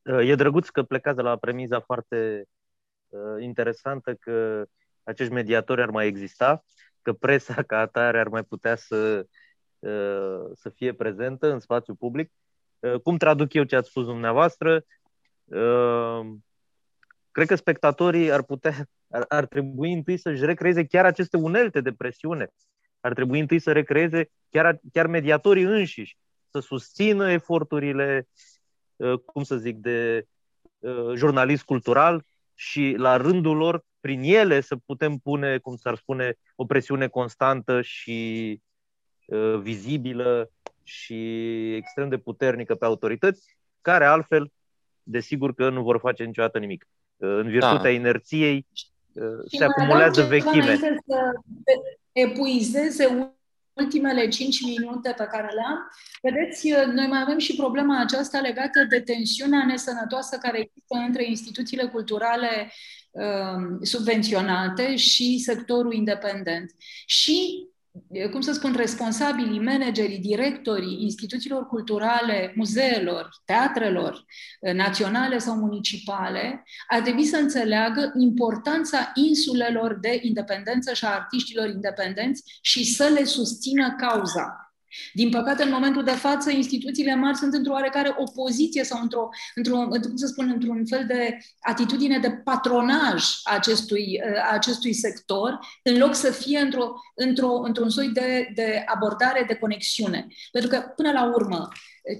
E 0.02 0.34
drăguț 0.34 0.68
că 0.68 0.82
plecați 0.82 1.20
la 1.20 1.36
premiza 1.36 1.80
foarte 1.80 2.44
uh, 3.08 3.42
interesantă 3.42 4.14
că 4.14 4.64
acești 5.02 5.32
mediatori 5.32 5.82
ar 5.82 5.90
mai 5.90 6.06
exista, 6.06 6.64
că 7.02 7.12
presa 7.12 7.62
ca 7.62 7.78
atare 7.78 8.18
ar 8.18 8.28
mai 8.28 8.42
putea 8.42 8.76
să, 8.76 9.26
uh, 9.78 10.50
să 10.54 10.68
fie 10.74 10.92
prezentă 10.92 11.52
în 11.52 11.60
spațiu 11.60 11.94
public. 11.94 12.32
Uh, 12.78 13.00
cum 13.00 13.16
traduc 13.16 13.52
eu 13.52 13.64
ce 13.64 13.76
ați 13.76 13.88
spus 13.88 14.04
dumneavoastră? 14.04 14.84
Uh, 15.44 16.20
cred 17.30 17.46
că 17.46 17.54
spectatorii 17.54 18.32
ar 18.32 18.42
putea, 18.42 18.74
ar, 19.10 19.24
ar 19.28 19.46
trebui 19.46 19.92
întâi 19.92 20.16
să-și 20.16 20.44
recreeze 20.44 20.86
chiar 20.86 21.04
aceste 21.04 21.36
unelte 21.36 21.80
de 21.80 21.92
presiune 21.92 22.52
ar 23.00 23.12
trebui 23.12 23.40
întâi 23.40 23.58
să 23.58 23.72
recreeze 23.72 24.30
chiar, 24.50 24.80
chiar 24.92 25.06
mediatorii 25.06 25.62
înșiși, 25.62 26.16
să 26.50 26.58
susțină 26.58 27.30
eforturile, 27.30 28.28
uh, 28.96 29.18
cum 29.18 29.42
să 29.42 29.56
zic, 29.56 29.76
de 29.76 30.26
uh, 30.78 31.12
jurnalist 31.14 31.62
cultural 31.62 32.24
și 32.54 32.94
la 32.96 33.16
rândul 33.16 33.56
lor, 33.56 33.84
prin 34.00 34.22
ele, 34.22 34.60
să 34.60 34.76
putem 34.76 35.16
pune, 35.16 35.58
cum 35.58 35.76
s-ar 35.76 35.96
spune, 35.96 36.34
o 36.54 36.64
presiune 36.64 37.08
constantă 37.08 37.82
și 37.82 38.60
uh, 39.26 39.58
vizibilă 39.60 40.50
și 40.82 41.74
extrem 41.74 42.08
de 42.08 42.18
puternică 42.18 42.74
pe 42.74 42.84
autorități, 42.84 43.58
care 43.80 44.04
altfel, 44.04 44.52
desigur 45.02 45.54
că 45.54 45.68
nu 45.68 45.82
vor 45.82 45.98
face 45.98 46.24
niciodată 46.24 46.58
nimic. 46.58 46.88
În 47.16 47.48
virtutea 47.48 47.78
da. 47.78 47.90
inerției 47.90 48.66
se 49.46 49.64
acumulează 49.64 50.22
vechime. 50.22 50.76
Să, 50.76 51.02
epuizeze 52.12 53.32
ultimele 53.72 54.28
5 54.28 54.60
minute 54.62 55.14
pe 55.16 55.28
care 55.30 55.52
le-am. 55.54 55.90
Vedeți, 56.22 56.70
noi 56.70 57.06
mai 57.06 57.20
avem 57.20 57.38
și 57.38 57.56
problema 57.56 58.00
aceasta 58.00 58.40
legată 58.40 58.84
de 58.88 59.00
tensiunea 59.00 59.64
nesănătoasă 59.66 60.36
care 60.36 60.58
există 60.58 60.96
între 61.06 61.24
instituțiile 61.28 61.86
culturale 61.86 62.72
uh, 63.10 63.78
subvenționate 63.82 64.96
și 64.96 65.38
sectorul 65.38 65.94
independent. 65.94 66.74
Și 67.06 67.67
cum 68.30 68.40
să 68.40 68.52
spun, 68.52 68.74
responsabilii, 68.76 69.60
managerii, 69.60 70.18
directorii 70.18 71.02
instituțiilor 71.02 71.66
culturale, 71.66 72.52
muzeelor, 72.56 73.28
teatrelor 73.44 74.24
naționale 74.74 75.38
sau 75.38 75.56
municipale, 75.56 76.64
ar 76.88 77.00
trebui 77.00 77.24
să 77.24 77.36
înțeleagă 77.36 78.12
importanța 78.18 79.10
insulelor 79.14 79.98
de 80.00 80.18
independență 80.22 80.92
și 80.92 81.04
a 81.04 81.14
artiștilor 81.14 81.68
independenți 81.68 82.42
și 82.60 82.94
să 82.94 83.04
le 83.04 83.24
susțină 83.24 83.94
cauza. 83.98 84.67
Din 85.12 85.30
păcate, 85.30 85.62
în 85.62 85.70
momentul 85.70 86.04
de 86.04 86.10
față, 86.10 86.50
instituțiile 86.50 87.14
mari 87.14 87.36
sunt 87.36 87.54
într-o 87.54 87.72
oarecare 87.72 88.14
opoziție 88.16 88.84
sau 88.84 89.02
într-o, 89.02 89.28
într-o 89.54 89.76
cum 89.76 90.16
să 90.16 90.26
spun, 90.26 90.50
într-un 90.54 90.86
fel 90.86 91.04
de 91.06 91.38
atitudine 91.60 92.18
de 92.18 92.30
patronaj 92.30 93.24
a 93.42 93.54
acestui, 93.54 94.20
a 94.50 94.52
acestui 94.52 94.92
sector, 94.92 95.58
în 95.82 95.98
loc 95.98 96.14
să 96.14 96.30
fie 96.30 96.58
într-o, 96.58 96.94
într-o, 97.14 97.60
într-un 97.60 97.90
soi 97.90 98.08
de, 98.08 98.52
de 98.54 98.82
abordare 98.86 99.44
de 99.48 99.54
conexiune. 99.54 100.26
Pentru 100.52 100.70
că, 100.70 100.92
până 100.96 101.12
la 101.12 101.24
urmă, 101.24 101.68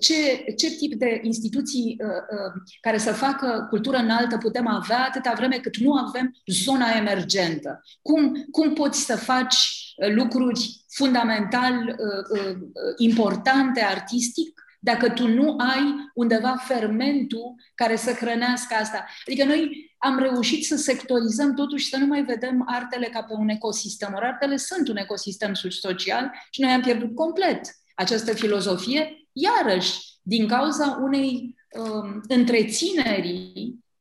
ce, 0.01 0.45
ce 0.57 0.71
tip 0.71 0.95
de 0.95 1.21
instituții 1.23 1.97
uh, 2.01 2.09
uh, 2.09 2.63
care 2.81 2.99
să 2.99 3.13
facă 3.13 3.67
cultură 3.69 3.97
înaltă 3.97 4.39
putem 4.39 4.67
avea 4.67 5.05
atâta 5.05 5.33
vreme 5.37 5.57
cât 5.57 5.77
nu 5.77 5.93
avem 5.93 6.35
zona 6.47 6.97
emergentă? 6.97 7.83
Cum, 8.03 8.47
cum 8.51 8.73
poți 8.73 9.05
să 9.05 9.17
faci 9.17 9.57
uh, 9.97 10.15
lucruri 10.15 10.85
fundamental 10.89 11.75
uh, 11.75 12.41
uh, 12.41 12.57
importante 12.97 13.81
artistic 13.81 14.63
dacă 14.81 15.11
tu 15.11 15.29
nu 15.29 15.57
ai 15.57 16.11
undeva 16.15 16.57
fermentul 16.57 17.55
care 17.75 17.97
să 17.97 18.13
hrănească 18.13 18.75
asta. 18.75 19.07
Adică 19.27 19.45
noi 19.45 19.93
am 19.99 20.19
reușit 20.19 20.67
să 20.67 20.77
sectorizăm 20.77 21.55
totuși, 21.55 21.89
să 21.89 21.97
nu 21.97 22.07
mai 22.07 22.25
vedem 22.25 22.65
artele 22.67 23.07
ca 23.07 23.23
pe 23.23 23.33
un 23.33 23.49
ecosistem. 23.49 24.13
Ori 24.17 24.25
artele 24.25 24.57
sunt 24.57 24.89
un 24.89 24.97
ecosistem 24.97 25.55
social 25.55 26.31
și 26.51 26.61
noi 26.61 26.71
am 26.71 26.81
pierdut 26.81 27.15
complet 27.15 27.61
această 27.95 28.33
filozofie, 28.33 29.18
iarăși 29.43 30.01
din 30.23 30.49
cauza 30.49 30.99
unei 31.03 31.55
uh, 31.79 32.21
întrețineri 32.29 33.53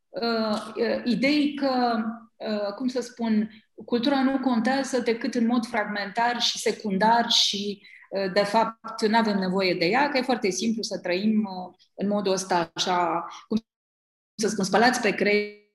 uh, 0.10 0.74
uh, 0.76 1.02
idei 1.04 1.54
că, 1.54 2.04
uh, 2.36 2.74
cum 2.76 2.88
să 2.88 3.02
spun, 3.02 3.50
cultura 3.86 4.24
nu 4.24 4.40
contează 4.40 5.00
decât 5.00 5.36
în 5.36 5.46
mod 5.46 5.66
fragmentar 5.66 6.42
și 6.42 6.58
secundar 6.58 7.30
și 7.30 7.82
uh, 8.10 8.32
de 8.34 8.44
fapt 8.44 9.02
nu 9.08 9.18
avem 9.18 9.38
nevoie 9.38 9.74
de 9.74 9.86
ea, 9.86 10.10
că 10.10 10.18
e 10.18 10.22
foarte 10.22 10.50
simplu 10.50 10.82
să 10.82 11.00
trăim 11.00 11.44
uh, 11.44 11.76
în 11.96 12.08
modul 12.08 12.32
ăsta 12.32 12.72
așa, 12.74 13.26
cum 13.48 13.58
să 14.36 14.48
spun, 14.48 14.64
spălați 14.64 15.02
pe 15.02 15.12
creier 15.12 15.66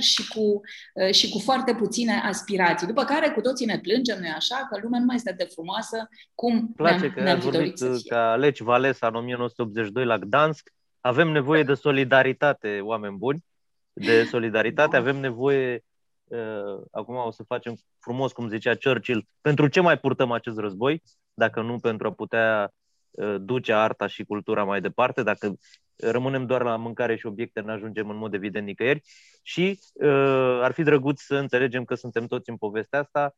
și 0.00 0.28
cu, 0.28 0.60
uh, 0.94 1.10
și 1.14 1.28
cu 1.28 1.38
foarte 1.38 1.74
puține 1.74 2.20
aspirații. 2.24 2.86
După 2.86 3.04
care 3.04 3.30
cu 3.30 3.40
toții 3.40 3.66
ne 3.66 3.78
plângem, 3.78 4.18
nu 4.20 4.28
așa, 4.36 4.66
că 4.70 4.80
lumea 4.82 4.98
nu 4.98 5.04
mai 5.06 5.16
este 5.16 5.34
de 5.38 5.48
frumoasă 5.52 6.08
cum 6.34 6.72
place 6.76 6.98
ne-am, 6.98 7.12
că 7.12 7.22
ne-am 7.22 7.38
vorbit 7.38 7.78
ca 8.08 8.36
Leci 8.36 8.60
Valesa 8.60 9.06
în 9.06 9.14
1982 9.14 10.04
la 10.04 10.18
Gdansk. 10.18 10.72
Avem 11.00 11.28
nevoie 11.28 11.62
de 11.62 11.74
solidaritate, 11.74 12.80
oameni 12.82 13.16
buni, 13.16 13.44
de 13.92 14.24
solidaritate, 14.24 14.96
avem 14.96 15.16
nevoie 15.16 15.84
uh, 16.24 16.82
acum 16.90 17.14
o 17.14 17.30
să 17.30 17.42
facem 17.42 17.76
frumos, 17.98 18.32
cum 18.32 18.48
zicea 18.48 18.74
Churchill, 18.74 19.26
pentru 19.40 19.68
ce 19.68 19.80
mai 19.80 19.98
purtăm 19.98 20.30
acest 20.30 20.58
război, 20.58 21.02
dacă 21.34 21.60
nu 21.60 21.78
pentru 21.78 22.06
a 22.06 22.12
putea 22.12 22.72
uh, 23.10 23.36
duce 23.40 23.72
arta 23.72 24.06
și 24.06 24.24
cultura 24.24 24.64
mai 24.64 24.80
departe, 24.80 25.22
dacă 25.22 25.56
rămânem 26.10 26.46
doar 26.46 26.62
la 26.62 26.76
mâncare 26.76 27.16
și 27.16 27.26
obiecte, 27.26 27.60
nu 27.60 27.72
ajungem 27.72 28.10
în 28.10 28.16
mod 28.16 28.34
evident 28.34 28.66
nicăieri 28.66 29.02
și 29.42 29.78
uh, 29.92 30.58
ar 30.62 30.72
fi 30.72 30.82
drăguț 30.82 31.20
să 31.20 31.36
înțelegem 31.36 31.84
că 31.84 31.94
suntem 31.94 32.26
toți 32.26 32.50
în 32.50 32.56
povestea 32.56 32.98
asta 32.98 33.36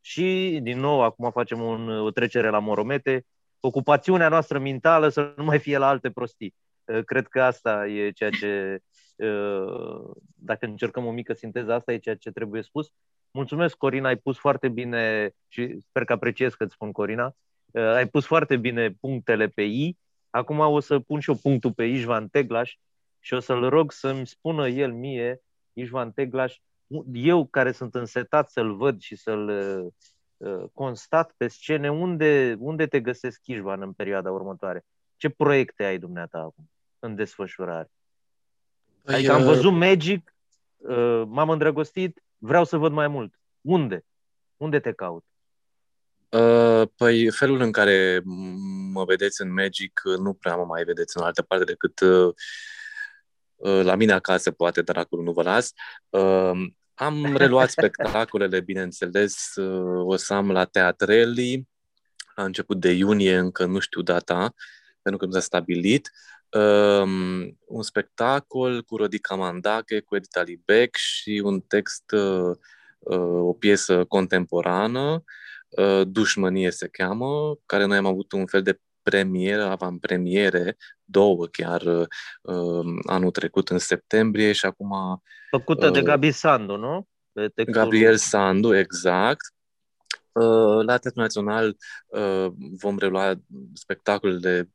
și, 0.00 0.58
din 0.62 0.80
nou, 0.80 1.02
acum 1.02 1.30
facem 1.30 1.60
un, 1.60 1.88
o 1.88 2.10
trecere 2.10 2.50
la 2.50 2.58
moromete, 2.58 3.26
ocupațiunea 3.60 4.28
noastră 4.28 4.58
mentală 4.58 5.08
să 5.08 5.32
nu 5.36 5.44
mai 5.44 5.58
fie 5.58 5.78
la 5.78 5.88
alte 5.88 6.10
prostii. 6.10 6.54
Uh, 6.84 7.04
cred 7.04 7.26
că 7.26 7.42
asta 7.42 7.86
e 7.86 8.10
ceea 8.10 8.30
ce 8.30 8.80
Uh, 9.18 10.10
dacă 10.34 10.66
încercăm 10.66 11.06
o 11.06 11.10
mică 11.10 11.32
sinteză, 11.32 11.72
asta 11.72 11.92
e 11.92 11.98
ceea 11.98 12.16
ce 12.16 12.30
trebuie 12.30 12.62
spus. 12.62 12.92
Mulțumesc, 13.30 13.76
Corina, 13.76 14.08
ai 14.08 14.16
pus 14.16 14.38
foarte 14.38 14.68
bine 14.68 15.30
și 15.48 15.78
sper 15.88 16.04
că 16.04 16.12
apreciez 16.12 16.54
că 16.54 16.64
îți 16.64 16.72
spun, 16.72 16.92
Corina, 16.92 17.36
uh, 17.70 17.82
ai 17.82 18.08
pus 18.08 18.26
foarte 18.26 18.56
bine 18.56 18.90
punctele 18.90 19.48
pe 19.48 19.62
I. 19.62 19.96
Acum 20.30 20.58
o 20.58 20.80
să 20.80 20.98
pun 20.98 21.20
și 21.20 21.30
eu 21.30 21.36
punctul 21.36 21.72
pe 21.72 21.84
Ișvan 21.84 22.28
Teglaș 22.28 22.76
și 23.20 23.34
o 23.34 23.40
să-l 23.40 23.68
rog 23.68 23.92
să-mi 23.92 24.26
spună 24.26 24.68
el 24.68 24.92
mie, 24.92 25.42
Ișvan 25.72 26.12
Teglaș, 26.12 26.58
eu 27.12 27.46
care 27.46 27.72
sunt 27.72 27.94
însetat 27.94 28.50
să-l 28.50 28.76
văd 28.76 29.00
și 29.00 29.16
să-l 29.16 29.48
uh, 30.36 30.64
constat 30.72 31.34
pe 31.36 31.48
scene, 31.48 31.90
unde, 31.90 32.56
unde 32.58 32.86
te 32.86 33.00
găsesc 33.00 33.40
Ișvan 33.44 33.82
în 33.82 33.92
perioada 33.92 34.30
următoare? 34.30 34.84
Ce 35.16 35.28
proiecte 35.28 35.84
ai 35.84 35.98
dumneata 35.98 36.38
acum 36.38 36.70
în 36.98 37.14
desfășurare? 37.14 37.90
Păi, 39.02 39.14
adică 39.14 39.32
am 39.32 39.40
uh, 39.40 39.46
văzut 39.46 39.72
Magic, 39.72 40.34
uh, 40.76 41.22
m-am 41.26 41.50
îndrăgostit, 41.50 42.22
vreau 42.38 42.64
să 42.64 42.76
văd 42.76 42.92
mai 42.92 43.08
mult. 43.08 43.40
Unde? 43.60 44.04
Unde 44.56 44.80
te 44.80 44.92
caut? 44.92 45.24
Uh, 46.28 46.88
păi 46.96 47.30
felul 47.30 47.60
în 47.60 47.72
care 47.72 48.22
mă 48.98 49.04
vedeți 49.04 49.42
în 49.42 49.52
Magic 49.52 50.00
nu 50.18 50.32
prea 50.34 50.56
mă 50.56 50.64
mai 50.64 50.84
vedeți 50.84 51.16
în 51.16 51.22
altă 51.22 51.42
parte 51.42 51.64
decât 51.64 52.00
la 53.82 53.94
mine 53.94 54.12
acasă, 54.12 54.50
poate, 54.50 54.82
dar 54.82 54.96
acolo 54.96 55.22
nu 55.22 55.32
vă 55.32 55.42
las. 55.42 55.72
Am 56.94 57.36
reluat 57.36 57.70
spectacolele, 57.78 58.60
bineînțeles, 58.60 59.52
o 60.04 60.16
să 60.16 60.34
am 60.34 60.50
la 60.50 60.64
Teatrelli 60.64 61.68
la 62.38 62.44
început 62.44 62.80
de 62.80 62.90
iunie, 62.90 63.36
încă 63.36 63.64
nu 63.64 63.78
știu 63.78 64.02
data, 64.02 64.54
pentru 65.02 65.20
că 65.20 65.26
nu 65.26 65.32
s-a 65.32 65.40
stabilit. 65.40 66.10
Um, 66.50 67.58
un 67.66 67.82
spectacol 67.82 68.82
cu 68.82 68.96
Rodica 68.96 69.34
Mandache, 69.34 70.00
cu 70.00 70.16
Edita 70.16 70.42
Libec 70.42 70.96
și 70.96 71.40
un 71.44 71.60
text, 71.60 72.10
uh, 72.10 72.56
uh, 72.98 73.40
o 73.42 73.52
piesă 73.52 74.04
contemporană, 74.04 75.24
uh, 75.68 76.02
Dușmănie 76.06 76.70
se 76.70 76.88
cheamă, 76.88 77.56
care 77.66 77.84
noi 77.84 77.96
am 77.96 78.06
avut 78.06 78.32
un 78.32 78.46
fel 78.46 78.62
de 78.62 78.80
premieră, 79.08 79.64
aveam 79.64 79.98
premiere, 79.98 80.76
două 81.04 81.46
chiar, 81.46 81.82
uh, 81.82 83.00
anul 83.06 83.30
trecut 83.30 83.68
în 83.68 83.78
septembrie 83.78 84.52
și 84.52 84.66
acum... 84.66 85.22
Făcută 85.50 85.86
uh, 85.86 85.92
de 85.92 86.02
Gabi 86.02 86.30
Sandu, 86.30 86.76
nu? 86.76 87.08
De 87.32 87.48
textul... 87.48 87.82
Gabriel 87.82 88.16
Sandu, 88.16 88.76
exact. 88.76 89.52
Uh, 90.32 90.84
la 90.84 90.96
Teatrul 90.96 91.22
Național 91.22 91.76
uh, 92.06 92.46
vom 92.80 92.98
relua 92.98 93.34
spectacolele 93.72 94.68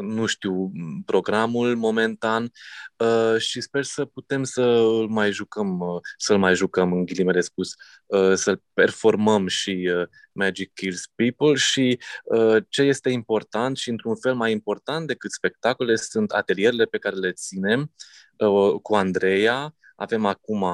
nu 0.00 0.26
știu 0.26 0.72
programul 1.06 1.76
momentan 1.76 2.52
uh, 2.96 3.38
și 3.38 3.60
sper 3.60 3.84
să 3.84 4.04
putem 4.04 4.44
să-l 4.44 5.06
mai 5.08 5.32
jucăm, 5.32 5.80
uh, 5.80 6.00
să-l 6.16 6.38
mai 6.38 6.54
jucăm 6.54 6.92
în 6.92 7.04
ghilimele 7.04 7.40
spus, 7.40 7.74
uh, 8.06 8.34
să-l 8.34 8.62
performăm 8.72 9.46
și 9.46 9.90
uh, 9.96 10.06
Magic 10.32 10.72
Kills 10.74 11.02
People 11.14 11.54
și 11.54 11.98
uh, 12.24 12.56
ce 12.68 12.82
este 12.82 13.10
important 13.10 13.76
și 13.76 13.90
într-un 13.90 14.16
fel 14.16 14.34
mai 14.34 14.52
important 14.52 15.06
decât 15.06 15.32
spectacole 15.32 15.96
sunt 15.96 16.30
atelierele 16.30 16.84
pe 16.84 16.98
care 16.98 17.16
le 17.16 17.32
ținem 17.32 17.92
uh, 18.38 18.80
cu 18.82 18.94
Andreea, 18.94 19.74
avem 20.04 20.26
acum, 20.26 20.64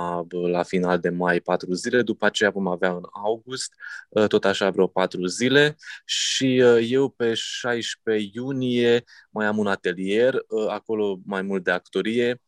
la 0.51 0.62
final 0.62 0.99
de 0.99 1.09
mai, 1.09 1.40
patru 1.40 1.73
zile, 1.73 2.03
după 2.03 2.27
aceea 2.27 2.51
vom 2.51 2.66
avea 2.66 2.90
în 2.90 3.05
august, 3.12 3.73
ă, 4.14 4.27
tot 4.27 4.45
așa 4.45 4.71
vreo 4.71 4.87
patru 4.87 5.27
zile 5.27 5.77
și 6.05 6.62
ă, 6.64 6.81
eu 6.81 7.09
pe 7.09 7.35
16 7.35 8.31
iunie 8.35 9.05
mai 9.31 9.47
am 9.47 9.59
un 9.59 9.66
atelier, 9.66 10.35
ă, 10.35 10.71
acolo 10.71 11.21
mai 11.25 11.43
mult 11.43 11.64
de 11.64 11.71
actorie, 11.71 12.40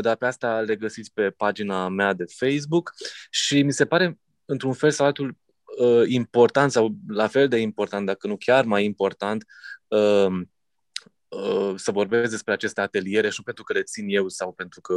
dar 0.00 0.16
pe 0.16 0.26
asta 0.26 0.60
le 0.60 0.76
găsiți 0.76 1.12
pe 1.12 1.30
pagina 1.30 1.88
mea 1.88 2.12
de 2.12 2.24
Facebook 2.28 2.92
și 3.30 3.62
mi 3.62 3.72
se 3.72 3.84
pare, 3.84 4.18
într-un 4.44 4.72
fel 4.72 4.90
sau 4.90 5.06
altul, 5.06 5.36
important 6.06 6.70
sau 6.70 6.94
la 7.08 7.26
fel 7.26 7.48
de 7.48 7.56
important, 7.56 8.06
dacă 8.06 8.26
nu 8.26 8.36
chiar 8.36 8.64
mai 8.64 8.84
important, 8.84 9.44
Uh, 9.94 10.42
să 11.76 11.90
vorbesc 11.90 12.30
despre 12.30 12.52
aceste 12.52 12.80
ateliere 12.80 13.28
și 13.28 13.34
nu 13.36 13.44
pentru 13.44 13.64
că 13.64 13.72
le 13.72 13.82
țin 13.82 14.08
eu 14.08 14.28
sau 14.28 14.52
pentru 14.52 14.80
că 14.80 14.94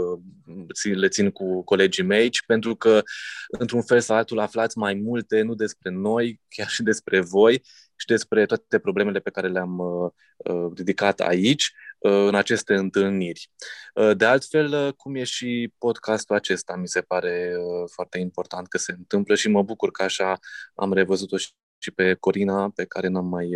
le 0.84 1.08
țin 1.08 1.32
cu 1.32 1.64
colegii 1.64 2.04
mei, 2.04 2.30
ci 2.30 2.44
pentru 2.46 2.76
că, 2.76 3.02
într-un 3.48 3.82
fel 3.82 4.00
sau 4.00 4.16
altul, 4.16 4.40
aflați 4.40 4.78
mai 4.78 4.94
multe, 4.94 5.42
nu 5.42 5.54
despre 5.54 5.90
noi, 5.90 6.42
chiar 6.48 6.68
și 6.68 6.84
despre 6.84 7.20
voi 7.20 7.62
și 7.96 8.06
despre 8.06 8.46
toate 8.46 8.80
problemele 8.80 9.20
pe 9.20 9.30
care 9.30 9.48
le-am 9.48 9.78
uh, 9.80 10.12
uh 10.38 10.72
ridicat 10.76 11.20
aici, 11.20 11.72
uh, 11.98 12.12
în 12.12 12.36
aceste 12.36 12.76
întâlniri. 12.76 13.52
Uh, 13.94 14.18
de 14.18 14.26
altfel, 14.26 14.88
uh, 14.88 14.94
cum 14.94 15.16
e 15.16 15.24
și 15.24 15.74
podcastul 15.78 16.36
acesta, 16.36 16.76
mi 16.76 16.88
se 16.88 17.02
pare 17.02 17.54
foarte 17.92 18.18
important 18.20 18.68
că 18.68 18.78
se 18.78 18.92
întâmplă 18.92 19.36
și 19.36 19.50
mă 19.50 19.64
bucur 19.64 19.92
că 19.92 20.04
așa 20.04 20.40
am 20.76 20.94
revăzut-o 20.94 21.38
și 21.78 21.92
pe 21.96 22.14
Corina, 22.14 22.70
pe 22.76 22.86
care 22.86 23.08
n-am 23.08 23.26
mai 23.26 23.50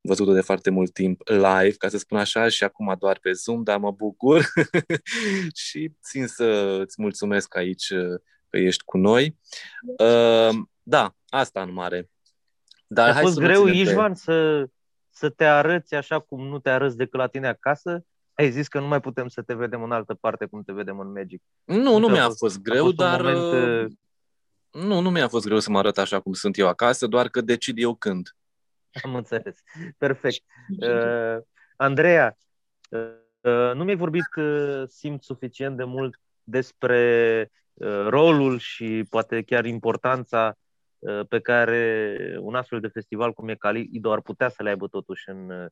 văzut-o 0.00 0.32
de 0.32 0.40
foarte 0.40 0.70
mult 0.70 0.92
timp 0.92 1.20
live, 1.28 1.70
ca 1.78 1.88
să 1.88 1.98
spun 1.98 2.18
așa, 2.18 2.48
și 2.48 2.64
acum 2.64 2.96
doar 2.98 3.18
pe 3.18 3.32
Zoom, 3.32 3.62
dar 3.62 3.78
mă 3.78 3.90
bucur 3.90 4.44
și 5.66 5.92
țin 6.02 6.26
să 6.26 6.78
îți 6.80 7.02
mulțumesc 7.02 7.56
aici 7.56 7.88
uh, 7.90 8.20
că 8.48 8.58
ești 8.58 8.84
cu 8.84 8.96
noi. 8.98 9.36
Uh, 9.98 10.56
da, 10.82 11.14
Asta 11.28 11.62
în 11.62 11.72
mare. 11.72 12.10
Dar 12.86 13.08
A 13.08 13.12
hai 13.12 13.22
fost 13.22 13.34
să 13.34 13.40
nu 13.40 13.46
greu, 13.46 13.60
ținem 13.66 13.84
pe- 13.84 13.90
Ișvan, 13.90 14.14
să, 14.14 14.66
să 15.10 15.28
te 15.28 15.44
arăți 15.44 15.94
așa 15.94 16.18
cum 16.18 16.46
nu 16.48 16.58
te 16.58 16.70
arăți 16.70 16.96
decât 16.96 17.18
la 17.18 17.26
tine 17.26 17.48
acasă? 17.48 18.04
Ai 18.34 18.50
zis 18.50 18.68
că 18.68 18.80
nu 18.80 18.86
mai 18.86 19.00
putem 19.00 19.28
să 19.28 19.42
te 19.42 19.54
vedem 19.54 19.82
în 19.82 19.92
altă 19.92 20.14
parte 20.14 20.46
cum 20.46 20.62
te 20.62 20.72
vedem 20.72 20.98
în 20.98 21.12
Magic. 21.12 21.42
Nu, 21.64 21.98
nu 21.98 22.06
a 22.08 22.10
mi-a 22.10 22.24
fost- 22.24 22.38
fost 22.38 22.60
greu, 22.60 22.84
fost 22.84 22.98
un 22.98 23.04
dar 23.04 23.20
moment, 23.22 23.38
uh, 23.38 23.84
uh, 24.72 24.84
nu, 24.84 25.00
nu 25.00 25.10
mi-a 25.10 25.28
fost 25.28 25.44
greu 25.46 25.58
să 25.58 25.70
mă 25.70 25.78
arăt 25.78 25.98
așa 25.98 26.20
cum 26.20 26.32
sunt 26.32 26.58
eu 26.58 26.68
acasă, 26.68 27.06
doar 27.06 27.28
că 27.28 27.40
decid 27.40 27.78
eu 27.78 27.94
când. 27.94 28.36
Am 29.04 29.14
înțeles. 29.14 29.62
Perfect. 29.98 30.44
Uh, 30.80 31.42
Andreea, 31.76 32.36
uh, 32.90 33.00
uh, 33.40 33.74
nu 33.74 33.84
mi-ai 33.84 33.96
vorbit, 33.96 34.26
uh, 34.36 34.82
simt, 34.86 35.22
suficient 35.22 35.76
de 35.76 35.84
mult 35.84 36.20
despre 36.42 37.50
uh, 37.74 38.06
rolul 38.08 38.58
și 38.58 39.04
poate 39.10 39.42
chiar 39.42 39.64
importanța 39.64 40.56
uh, 40.98 41.26
pe 41.28 41.40
care 41.40 42.16
un 42.40 42.54
astfel 42.54 42.80
de 42.80 42.88
festival 42.88 43.32
cum 43.32 43.48
e 43.48 43.54
Calido 43.54 44.12
ar 44.12 44.20
putea 44.20 44.48
să 44.48 44.62
le 44.62 44.68
aibă 44.68 44.86
totuși 44.86 45.28
în 45.28 45.50
uh, 45.50 45.66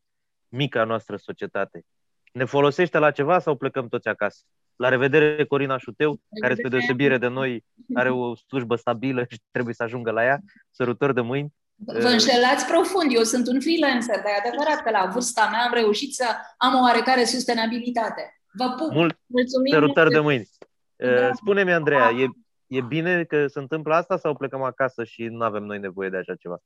mica 0.49 0.85
noastră 0.85 1.17
societate. 1.17 1.85
Ne 2.33 2.45
folosește 2.45 2.99
la 2.99 3.11
ceva 3.11 3.39
sau 3.39 3.57
plecăm 3.57 3.89
toți 3.89 4.09
acasă? 4.09 4.45
La 4.77 4.89
revedere, 4.89 5.45
Corina 5.45 5.79
Șuteu, 5.79 6.21
care 6.41 6.55
spre 6.55 6.69
deosebire 6.69 7.19
de 7.19 7.27
noi 7.27 7.65
are 7.95 8.11
o 8.11 8.35
slujbă 8.35 8.77
stabilă 8.77 9.25
și 9.29 9.41
trebuie 9.51 9.75
să 9.75 9.83
ajungă 9.83 10.11
la 10.11 10.25
ea. 10.25 10.39
Sărutări 10.71 11.15
de 11.15 11.21
mâini. 11.21 11.55
Vă 11.85 12.09
înșelați 12.09 12.67
profund, 12.67 13.14
eu 13.14 13.23
sunt 13.23 13.47
un 13.47 13.61
freelancer, 13.61 14.14
dar 14.17 14.27
e 14.27 14.49
adevărat 14.49 14.83
că 14.83 14.91
la 14.91 15.11
vârsta 15.12 15.49
mea 15.51 15.61
am 15.64 15.73
reușit 15.73 16.14
să 16.14 16.25
am 16.57 16.75
o 16.75 16.79
oarecare 16.83 17.25
sustenabilitate. 17.25 18.41
Vă 18.53 18.75
pup! 18.77 18.91
Mult 18.93 19.19
Mulțumim 19.27 19.73
sărutări 19.73 20.11
de 20.11 20.19
mult. 20.21 20.27
mâini. 20.27 20.49
Da. 20.97 21.27
Uh, 21.29 21.31
Spune-mi, 21.35 21.73
Andreea, 21.73 22.11
e, 22.11 22.27
e 22.67 22.81
bine 22.81 23.25
că 23.25 23.47
se 23.47 23.59
întâmplă 23.59 23.95
asta 23.95 24.17
sau 24.17 24.37
plecăm 24.37 24.62
acasă 24.62 25.05
și 25.05 25.23
nu 25.25 25.45
avem 25.45 25.62
noi 25.62 25.79
nevoie 25.79 26.09
de 26.11 26.17
așa 26.17 26.35
ceva? 26.35 26.59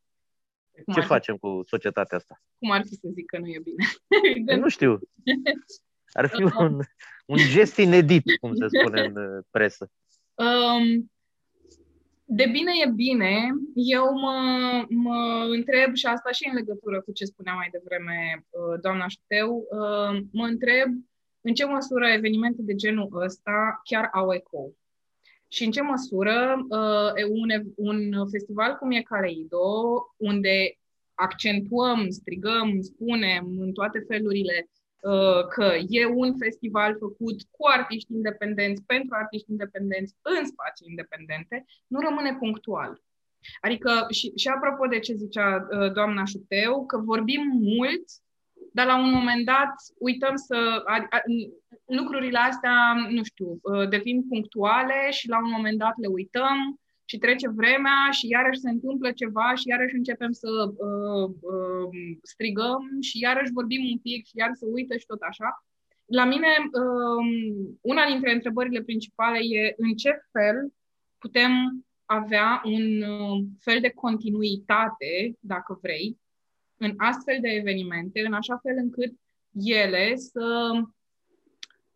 Cum 0.84 0.92
Ce 0.94 0.98
ar 1.00 1.02
fi- 1.06 1.12
facem 1.12 1.36
cu 1.36 1.62
societatea 1.66 2.16
asta? 2.16 2.40
Cum 2.58 2.70
ar 2.70 2.80
fi 2.80 2.94
să 2.94 3.08
zic 3.14 3.26
că 3.26 3.38
nu 3.38 3.46
e 3.46 3.60
bine? 3.62 3.84
Eu 4.46 4.58
nu 4.64 4.68
știu. 4.68 4.98
Ar 6.12 6.26
fi 6.28 6.42
un, 6.58 6.78
un 7.26 7.36
gest 7.36 7.76
inedit, 7.76 8.22
cum 8.40 8.54
se 8.54 8.66
spune 8.78 9.00
în 9.00 9.16
uh, 9.16 9.44
presă. 9.50 9.90
Um, 10.34 11.11
de 12.34 12.46
bine 12.46 12.72
e 12.84 12.90
bine. 12.90 13.52
Eu 13.74 14.12
mă, 14.12 14.36
mă 14.88 15.46
întreb, 15.50 15.94
și 15.94 16.06
asta 16.06 16.30
și 16.30 16.48
în 16.48 16.54
legătură 16.54 17.00
cu 17.00 17.12
ce 17.12 17.24
spunea 17.24 17.54
mai 17.54 17.68
devreme 17.72 18.46
uh, 18.50 18.80
doamna 18.80 19.06
Șuteu, 19.08 19.66
uh, 19.70 20.20
mă 20.32 20.46
întreb 20.46 20.88
în 21.40 21.54
ce 21.54 21.64
măsură 21.64 22.06
evenimente 22.08 22.62
de 22.62 22.74
genul 22.74 23.08
ăsta 23.24 23.80
chiar 23.84 24.08
au 24.12 24.34
eco. 24.34 24.70
Și 25.48 25.64
în 25.64 25.70
ce 25.70 25.82
măsură 25.82 26.66
uh, 26.68 27.12
e 27.14 27.24
un, 27.24 27.50
ev- 27.50 27.72
un 27.76 28.28
festival 28.30 28.74
cum 28.74 28.90
e 28.90 29.02
Caleido, 29.02 29.68
unde 30.16 30.78
accentuăm, 31.14 32.10
strigăm, 32.10 32.80
spunem 32.80 33.56
în 33.58 33.72
toate 33.72 34.04
felurile 34.08 34.68
uh, 34.68 34.81
că 35.48 35.74
e 35.88 36.06
un 36.06 36.36
festival 36.38 36.96
făcut 36.98 37.42
cu 37.50 37.66
artiști 37.66 38.12
independenți, 38.12 38.82
pentru 38.86 39.16
artiști 39.18 39.50
independenți, 39.50 40.14
în 40.22 40.46
spații 40.46 40.86
independente, 40.88 41.64
nu 41.86 42.00
rămâne 42.00 42.36
punctual. 42.38 43.00
Adică, 43.60 44.06
și, 44.10 44.32
și 44.36 44.48
apropo 44.48 44.86
de 44.86 44.98
ce 44.98 45.14
zicea 45.14 45.66
uh, 45.70 45.92
doamna 45.92 46.24
Șuteu, 46.24 46.86
că 46.86 46.98
vorbim 46.98 47.42
mult, 47.60 48.04
dar 48.72 48.86
la 48.86 48.98
un 48.98 49.10
moment 49.10 49.44
dat 49.44 49.74
uităm 49.98 50.36
să... 50.36 50.82
A, 50.86 51.06
a, 51.10 51.20
lucrurile 51.86 52.38
astea, 52.38 52.94
nu 53.10 53.24
știu, 53.24 53.58
uh, 53.62 53.88
devin 53.88 54.28
punctuale 54.28 55.10
și 55.10 55.28
la 55.28 55.38
un 55.38 55.50
moment 55.50 55.78
dat 55.78 55.94
le 55.96 56.06
uităm 56.06 56.80
și 57.12 57.18
trece 57.18 57.48
vremea 57.48 58.00
și 58.10 58.28
iarăși 58.28 58.60
se 58.60 58.70
întâmplă 58.70 59.12
ceva 59.12 59.54
și 59.54 59.68
iarăși 59.68 59.94
începem 59.94 60.32
să 60.32 60.50
uh, 60.88 61.28
uh, 61.40 61.88
strigăm 62.22 62.82
și 63.00 63.18
iarăși 63.18 63.52
vorbim 63.52 63.82
un 63.92 63.98
pic 63.98 64.26
și 64.26 64.36
iar 64.36 64.50
se 64.52 64.66
uită 64.66 64.96
și 64.96 65.06
tot 65.06 65.20
așa. 65.20 65.64
La 66.04 66.24
mine, 66.24 66.46
um, 66.82 67.28
una 67.80 68.06
dintre 68.06 68.32
întrebările 68.32 68.82
principale 68.82 69.38
e 69.38 69.74
în 69.76 69.94
ce 69.94 70.10
fel 70.32 70.72
putem 71.18 71.52
avea 72.04 72.62
un 72.64 73.02
uh, 73.02 73.44
fel 73.58 73.80
de 73.80 73.90
continuitate, 73.90 75.36
dacă 75.40 75.78
vrei, 75.82 76.18
în 76.76 76.92
astfel 76.96 77.38
de 77.40 77.48
evenimente, 77.48 78.20
în 78.20 78.32
așa 78.32 78.56
fel 78.62 78.76
încât 78.76 79.12
ele 79.52 80.16
să 80.16 80.70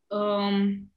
um, 0.07 0.92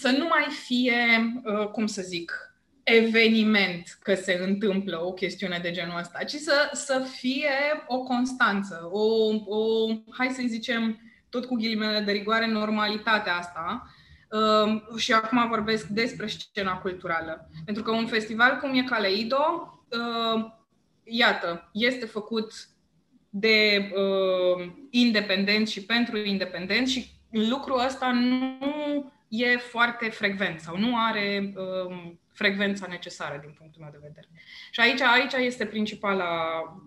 să 0.00 0.14
nu 0.18 0.24
mai 0.24 0.46
fie, 0.66 1.32
uh, 1.44 1.66
cum 1.66 1.86
să 1.86 2.02
zic, 2.02 2.48
eveniment 2.82 3.98
că 4.02 4.14
se 4.14 4.40
întâmplă 4.46 5.04
o 5.04 5.12
chestiune 5.12 5.58
de 5.62 5.70
genul 5.70 5.98
ăsta, 5.98 6.24
ci 6.24 6.34
să, 6.34 6.70
să 6.72 7.06
fie 7.18 7.50
o 7.86 7.98
constanță, 7.98 8.88
o, 8.92 9.04
o, 9.44 9.86
hai 10.10 10.28
să 10.28 10.42
zicem, 10.46 11.00
tot 11.28 11.44
cu 11.44 11.54
ghilimele 11.54 12.00
de 12.00 12.12
rigoare, 12.12 12.46
normalitatea 12.46 13.36
asta. 13.36 13.92
Uh, 14.30 14.96
și 14.96 15.12
acum 15.12 15.48
vorbesc 15.48 15.86
despre 15.86 16.26
scena 16.26 16.78
culturală. 16.78 17.50
Pentru 17.64 17.82
că 17.82 17.90
un 17.90 18.06
festival 18.06 18.58
cum 18.60 18.74
e 18.74 18.82
Caleido, 18.82 19.72
uh, 19.88 20.44
iată, 21.04 21.70
este 21.72 22.06
făcut 22.06 22.52
de 23.30 23.90
uh, 23.94 24.70
independenți 24.90 25.72
și 25.72 25.84
pentru 25.84 26.18
independenți 26.18 26.92
și 26.92 27.10
lucrul 27.30 27.84
ăsta 27.86 28.12
nu 28.12 29.12
e 29.28 29.56
foarte 29.56 30.08
frecvent 30.08 30.60
sau 30.60 30.78
nu 30.78 30.96
are 30.96 31.52
um, 31.56 32.20
frecvența 32.32 32.86
necesară 32.86 33.38
din 33.40 33.54
punctul 33.58 33.82
meu 33.82 33.90
de 33.90 33.98
vedere. 34.02 34.26
Și 34.70 34.80
aici, 34.80 35.00
aici 35.00 35.46
este 35.46 35.66
principala 35.66 36.26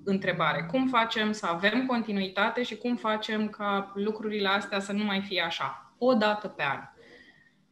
întrebare. 0.04 0.66
Cum 0.72 0.88
facem 0.88 1.32
să 1.32 1.46
avem 1.46 1.86
continuitate 1.86 2.64
și 2.64 2.76
cum 2.78 2.96
facem 2.96 3.50
ca 3.50 3.92
lucrurile 3.96 4.48
astea 4.48 4.80
să 4.80 4.92
nu 4.92 5.04
mai 5.04 5.22
fie 5.22 5.42
așa, 5.42 5.94
o 5.98 6.14
dată 6.14 6.48
pe 6.48 6.64
an? 6.64 6.80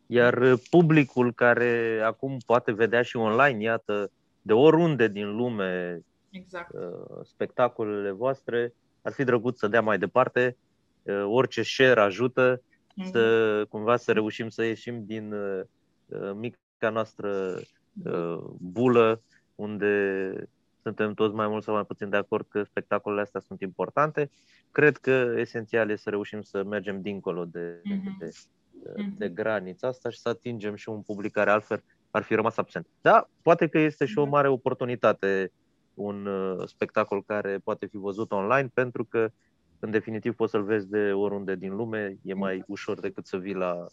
Iar 0.05 0.37
uh, 0.37 0.59
publicul 0.69 1.33
care 1.33 2.01
acum 2.05 2.37
poate 2.45 2.71
vedea 2.71 3.01
și 3.01 3.17
online, 3.17 3.63
iată, 3.63 4.11
de 4.41 4.53
oriunde 4.53 5.07
din 5.07 5.35
lume 5.35 6.01
Exact. 6.29 6.73
uh, 6.73 6.81
spectacolele 7.23 8.11
voastre, 8.11 8.73
ar 9.01 9.11
fi 9.11 9.23
drăguț 9.23 9.57
să 9.57 9.67
dea 9.67 9.81
mai 9.81 9.97
departe. 9.97 10.57
Uh, 11.01 11.23
Orice 11.25 11.61
share 11.61 12.01
ajută 12.01 12.61
să 13.11 13.65
cumva 13.69 13.97
să 13.97 14.11
reușim 14.11 14.49
să 14.49 14.63
ieșim 14.63 15.05
din 15.05 15.33
uh, 15.33 15.61
uh, 16.05 16.31
mica 16.35 16.89
noastră 16.91 17.59
uh, 18.03 18.39
bulă 18.57 19.21
unde 19.55 20.33
suntem 20.81 21.13
toți 21.13 21.35
mai 21.35 21.47
mult 21.47 21.63
sau 21.63 21.73
mai 21.73 21.85
puțin 21.85 22.09
de 22.09 22.17
acord 22.17 22.45
că 22.49 22.63
spectacolele 22.63 23.21
astea 23.21 23.39
sunt 23.39 23.61
importante. 23.61 24.29
Cred 24.71 24.97
că 24.97 25.33
esențial 25.37 25.89
e 25.89 25.95
să 25.95 26.09
reușim 26.09 26.41
să 26.41 26.63
mergem 26.63 27.01
dincolo 27.01 27.45
de, 27.45 27.81
Mhm. 27.83 28.17
de, 28.19 28.29
de 29.17 29.29
granița 29.29 29.87
asta 29.87 30.09
și 30.09 30.19
să 30.19 30.29
atingem 30.29 30.75
și 30.75 30.89
un 30.89 31.01
public 31.01 31.31
care 31.31 31.49
altfel 31.49 31.83
ar 32.11 32.21
fi 32.21 32.35
rămas 32.35 32.57
absent. 32.57 32.87
Da, 33.01 33.29
poate 33.41 33.67
că 33.67 33.79
este 33.79 34.05
și 34.05 34.17
o 34.17 34.25
mare 34.25 34.47
oportunitate 34.47 35.51
un 35.93 36.25
uh, 36.25 36.67
spectacol 36.67 37.23
care 37.23 37.57
poate 37.63 37.85
fi 37.85 37.97
văzut 37.97 38.31
online 38.31 38.69
pentru 38.73 39.05
că 39.05 39.31
în 39.79 39.91
definitiv 39.91 40.35
poți 40.35 40.51
să-l 40.51 40.63
vezi 40.63 40.89
de 40.89 41.11
oriunde 41.13 41.55
din 41.55 41.75
lume, 41.75 42.17
e 42.23 42.33
mai 42.33 42.63
ușor 42.67 42.99
decât 42.99 43.25
să 43.25 43.37
vii 43.37 43.53
la... 43.53 43.85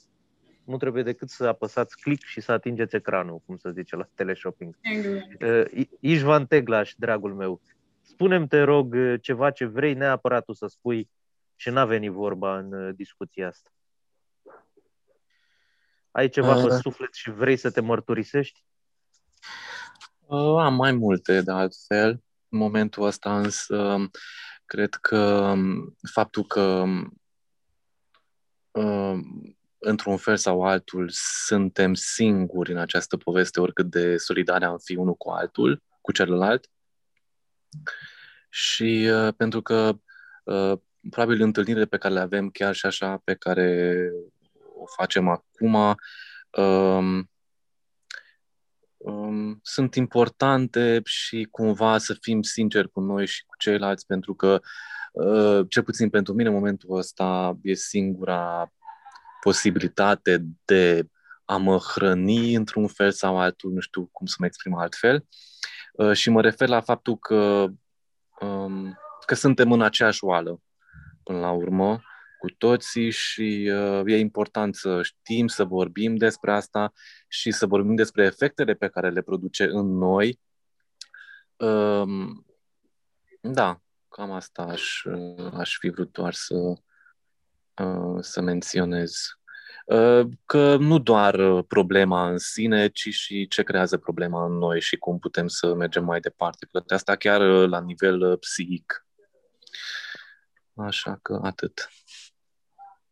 Nu 0.65 0.77
trebuie 0.77 1.03
decât 1.03 1.31
să 1.31 1.47
apăsați 1.47 2.01
click 2.01 2.25
și 2.25 2.41
să 2.41 2.53
atingeți 2.53 2.97
ecranul, 2.97 3.43
cum 3.47 3.57
se 3.57 3.71
zice 3.73 3.97
la 3.97 4.09
teleshopping. 4.15 4.77
Exact. 4.81 5.43
Uh, 5.43 5.65
I- 5.75 5.91
Ișvan 6.01 6.47
Teglaș, 6.47 6.95
dragul 6.97 7.35
meu, 7.35 7.61
spune-mi, 8.03 8.49
te 8.49 8.63
rog, 8.63 8.95
uh, 8.95 9.15
ceva 9.21 9.51
ce 9.51 9.65
vrei 9.65 9.95
neapărat 9.95 10.45
tu 10.45 10.53
să 10.53 10.67
spui 10.67 11.11
și 11.55 11.71
n-a 11.71 11.85
venit 11.85 12.11
vorba 12.11 12.59
în 12.59 12.73
uh, 12.73 12.95
discuția 12.95 13.49
asta. 13.49 13.71
Ai 16.11 16.29
ceva 16.29 16.55
pe 16.55 16.63
Uh. 16.73 16.79
suflet 16.81 17.15
și 17.15 17.31
vrei 17.31 17.57
să 17.57 17.71
te 17.71 17.81
mărturisești? 17.81 18.65
Uh, 20.27 20.57
am 20.59 20.75
mai 20.75 20.93
multe, 20.93 21.41
de 21.41 21.53
altfel. 21.53 22.09
În 22.49 22.59
momentul 22.59 23.03
ăsta 23.05 23.39
însă, 23.39 23.97
cred 24.67 24.95
că 24.95 25.19
um, 25.55 25.97
faptul 26.13 26.45
că 26.45 26.85
um, 28.71 29.57
într-un 29.79 30.17
fel 30.17 30.37
sau 30.37 30.63
altul 30.65 31.09
suntem 31.47 31.95
singuri 31.95 32.73
în 32.73 32.79
această 32.79 33.17
poveste, 33.17 33.61
oricât 33.61 33.91
de 33.91 34.17
solidare 34.17 34.65
am 34.65 34.79
fi 34.79 34.97
unul 34.97 35.15
cu 35.15 35.31
altul, 35.31 35.83
cu 36.01 36.13
celălalt. 36.13 36.71
Și 38.49 39.09
uh, 39.13 39.35
pentru 39.37 39.63
că 39.63 39.99
uh, 40.45 40.79
probabil 41.11 41.43
întâlnirile 41.43 41.85
pe 41.85 41.97
care 41.97 42.15
le 42.15 42.21
avem 42.21 42.51
chiar 42.51 42.75
și 42.75 42.87
așa 42.87 43.21
pe 43.25 43.35
care 43.35 44.11
o 44.75 44.85
facem 44.97 45.29
acum 45.29 45.75
um, 45.75 45.95
um, 46.65 47.31
sunt 49.63 49.95
importante 49.95 51.01
și 51.05 51.49
cumva 51.51 51.99
să 51.99 52.17
fim 52.21 52.43
sinceri 52.43 52.91
cu 52.91 53.01
noi 53.01 53.27
și 53.27 53.45
cu 53.45 53.55
ceilalți, 53.59 54.07
pentru 54.07 54.35
că, 54.35 54.61
uh, 55.13 55.67
cel 55.69 55.83
puțin 55.83 56.11
pentru 56.11 56.33
mine, 56.33 56.49
în 56.49 56.55
momentul 56.55 56.97
ăsta 56.97 57.57
e 57.63 57.75
singura 57.75 58.73
posibilitate 59.41 60.45
de 60.65 61.09
a 61.45 61.57
mă 61.57 61.79
hrăni 61.79 62.55
într-un 62.55 62.87
fel 62.87 63.11
sau 63.11 63.39
altul, 63.39 63.73
nu 63.73 63.81
știu 63.81 64.09
cum 64.13 64.27
să 64.27 64.37
mă 64.39 64.47
exprim 64.47 64.75
altfel. 64.75 65.27
Uh, 65.93 66.13
și 66.13 66.31
mă 66.31 66.41
refer 66.41 66.69
la 66.69 66.81
faptul 66.81 67.19
că, 67.19 67.67
um, 68.41 68.99
că 69.27 69.35
suntem 69.35 69.73
în 69.73 69.83
aceeași 69.83 70.25
oală 70.25 70.61
până 71.23 71.39
la 71.39 71.51
urmă 71.51 72.01
cu 72.39 72.51
toții 72.59 73.11
și 73.11 73.71
uh, 73.73 74.03
e 74.07 74.19
important 74.19 74.75
să 74.75 75.03
știm, 75.03 75.47
să 75.47 75.65
vorbim 75.65 76.17
despre 76.17 76.53
asta 76.53 76.93
și 77.29 77.51
să 77.51 77.67
vorbim 77.67 77.95
despre 77.95 78.25
efectele 78.25 78.75
pe 78.75 78.89
care 78.89 79.11
le 79.11 79.23
produce 79.23 79.65
în 79.65 79.99
noi. 79.99 80.41
Um, 81.57 82.47
da, 83.41 83.81
cam 84.09 84.31
asta 84.31 84.63
aș, 84.63 85.05
uh, 85.05 85.53
aș 85.53 85.79
fi 85.79 85.89
vrut 85.89 86.13
doar 86.13 86.33
să, 86.33 86.55
uh, 87.75 88.19
să 88.21 88.41
menționez. 88.41 89.39
Uh, 89.87 90.27
că 90.47 90.77
nu 90.77 90.99
doar 90.99 91.35
uh, 91.35 91.65
problema 91.69 92.31
în 92.31 92.39
sine, 92.39 92.89
ci 92.89 93.09
și 93.09 93.49
ce 93.49 93.63
creează 93.63 93.97
problema 93.97 94.45
în 94.45 94.53
noi 94.53 94.81
și 94.81 94.97
cum 94.97 95.19
putem 95.19 95.49
să 95.49 95.75
mergem 95.75 96.05
mai 96.05 96.21
departe. 96.21 96.67
Că 96.73 96.83
asta 96.87 97.17
chiar 97.17 97.41
uh, 97.41 97.69
la 97.69 97.81
nivel 97.81 98.37
psihic. 98.37 99.07
Așa 100.75 101.19
că 101.23 101.41
atât. 101.43 101.89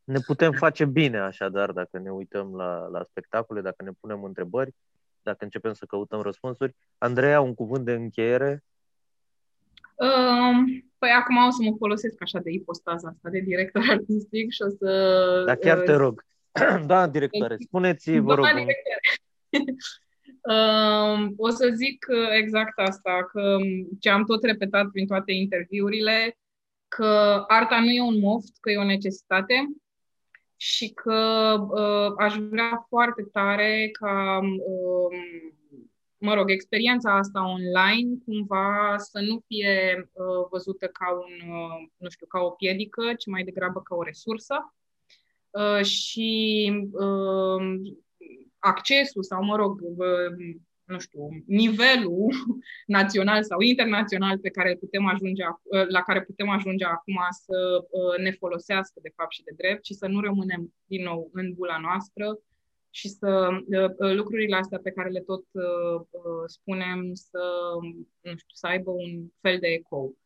Ne 0.05 0.19
putem 0.27 0.53
face 0.53 0.85
bine 0.85 1.19
așadar 1.19 1.73
dacă 1.73 1.99
ne 1.99 2.11
uităm 2.11 2.57
la, 2.57 2.87
la 2.87 3.03
spectacole, 3.03 3.61
dacă 3.61 3.83
ne 3.83 3.91
punem 4.01 4.25
întrebări, 4.25 4.75
dacă 5.23 5.45
începem 5.45 5.73
să 5.73 5.85
căutăm 5.85 6.21
răspunsuri. 6.21 6.75
Andreea, 6.99 7.41
un 7.41 7.55
cuvânt 7.55 7.85
de 7.85 7.93
încheiere? 7.93 8.65
Um, 9.95 10.85
păi 10.99 11.11
acum 11.11 11.37
o 11.37 11.51
să 11.51 11.63
mă 11.63 11.75
folosesc 11.79 12.23
așa 12.23 12.39
de 12.39 12.51
ipostaza 12.51 13.09
asta 13.09 13.29
de 13.29 13.39
director 13.39 13.83
artistic 13.91 14.51
și 14.51 14.63
o 14.63 14.69
să... 14.69 15.43
Da, 15.47 15.57
chiar 15.57 15.79
te 15.79 15.93
rog. 16.05 16.25
da, 16.87 17.07
directoare, 17.07 17.57
spuneți, 17.69 18.19
vă 18.19 18.35
rog. 18.35 18.47
Um, 20.45 21.35
o 21.37 21.49
să 21.49 21.71
zic 21.75 22.07
exact 22.41 22.79
asta, 22.79 23.29
că 23.33 23.57
ce 24.01 24.09
am 24.09 24.25
tot 24.25 24.45
repetat 24.45 24.91
prin 24.91 25.07
toate 25.07 25.33
interviurile, 25.33 26.39
că 26.89 27.45
arta 27.47 27.81
nu 27.81 27.91
e 27.91 28.01
un 28.01 28.19
moft, 28.19 28.57
că 28.61 28.71
e 28.71 28.77
o 28.77 28.85
necesitate 28.85 29.55
și 30.65 30.89
că 30.89 31.21
uh, 31.71 32.15
aș 32.19 32.37
vrea 32.37 32.87
foarte 32.89 33.23
tare 33.23 33.89
ca, 33.93 34.41
uh, 34.43 35.19
mă 36.17 36.35
rog, 36.35 36.51
experiența 36.51 37.17
asta 37.17 37.49
online 37.49 38.19
cumva 38.25 38.95
să 38.99 39.21
nu 39.21 39.43
fie 39.47 40.11
uh, 40.13 40.47
văzută 40.51 40.87
ca 40.87 41.13
un, 41.13 41.51
uh, 41.51 41.89
nu 41.97 42.09
știu, 42.09 42.27
ca 42.27 42.41
o 42.41 42.51
piedică, 42.51 43.15
ci 43.15 43.27
mai 43.27 43.45
degrabă 43.45 43.81
ca 43.81 43.95
o 43.95 44.03
resursă. 44.03 44.75
Uh, 45.51 45.85
și 45.85 46.73
uh, 46.93 47.95
accesul 48.59 49.23
sau, 49.23 49.45
mă 49.45 49.57
rog, 49.57 49.81
uh, 49.81 50.57
nu 50.85 50.99
știu, 50.99 51.29
nivelul 51.47 52.33
național 52.99 53.43
sau 53.43 53.61
internațional 53.61 54.39
pe 54.39 54.51
care 54.51 54.77
putem 54.77 55.07
ajunge, 55.07 55.43
la 55.89 56.03
care 56.03 56.23
putem 56.23 56.49
ajunge 56.49 56.85
acum 56.85 57.19
să 57.31 57.85
ne 58.19 58.31
folosească 58.31 58.99
de 59.03 59.13
fapt 59.17 59.33
și 59.33 59.43
de 59.43 59.53
drept 59.57 59.85
și 59.85 59.95
să 59.95 60.07
nu 60.07 60.21
rămânem 60.21 60.75
din 60.85 61.03
nou 61.03 61.31
în 61.33 61.53
bula 61.55 61.79
noastră 61.79 62.39
și 62.91 63.09
să 63.09 63.49
lucrurile 63.97 64.57
astea 64.57 64.79
pe 64.83 64.91
care 64.91 65.09
le 65.09 65.21
tot 65.21 65.45
spunem 66.47 67.15
să, 67.15 67.43
nu 68.21 68.37
știu, 68.37 68.55
să 68.55 68.67
aibă 68.67 68.91
un 68.91 69.27
fel 69.41 69.59
de 69.59 69.69
ecou. 69.69 70.17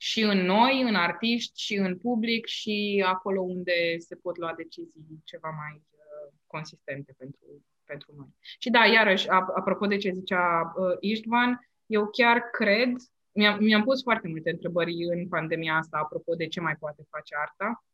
Și 0.00 0.22
în 0.22 0.38
noi, 0.38 0.82
în 0.82 0.94
artiști, 0.94 1.60
și 1.60 1.74
în 1.74 1.98
public, 1.98 2.46
și 2.46 3.04
acolo 3.06 3.40
unde 3.40 3.98
se 3.98 4.14
pot 4.14 4.36
lua 4.36 4.54
decizii 4.56 5.22
ceva 5.24 5.48
mai 5.48 5.82
uh, 5.90 6.32
consistente 6.46 7.14
pentru, 7.18 7.64
pentru 7.92 8.12
noi. 8.16 8.30
Și 8.58 8.70
da, 8.70 8.84
iarăși, 8.84 9.28
apropo 9.28 9.86
de 9.86 9.96
ce 9.96 10.10
zicea 10.10 10.72
uh, 10.76 10.96
Istvan, 11.00 11.68
eu 11.86 12.06
chiar 12.06 12.38
cred, 12.40 12.90
mi-am, 13.32 13.56
mi-am 13.60 13.82
pus 13.82 14.02
foarte 14.02 14.28
multe 14.28 14.50
întrebări 14.50 15.04
în 15.14 15.28
pandemia 15.28 15.74
asta 15.76 15.98
apropo 15.98 16.34
de 16.34 16.46
ce 16.46 16.60
mai 16.60 16.76
poate 16.76 17.02
face 17.10 17.34
arta 17.36 17.84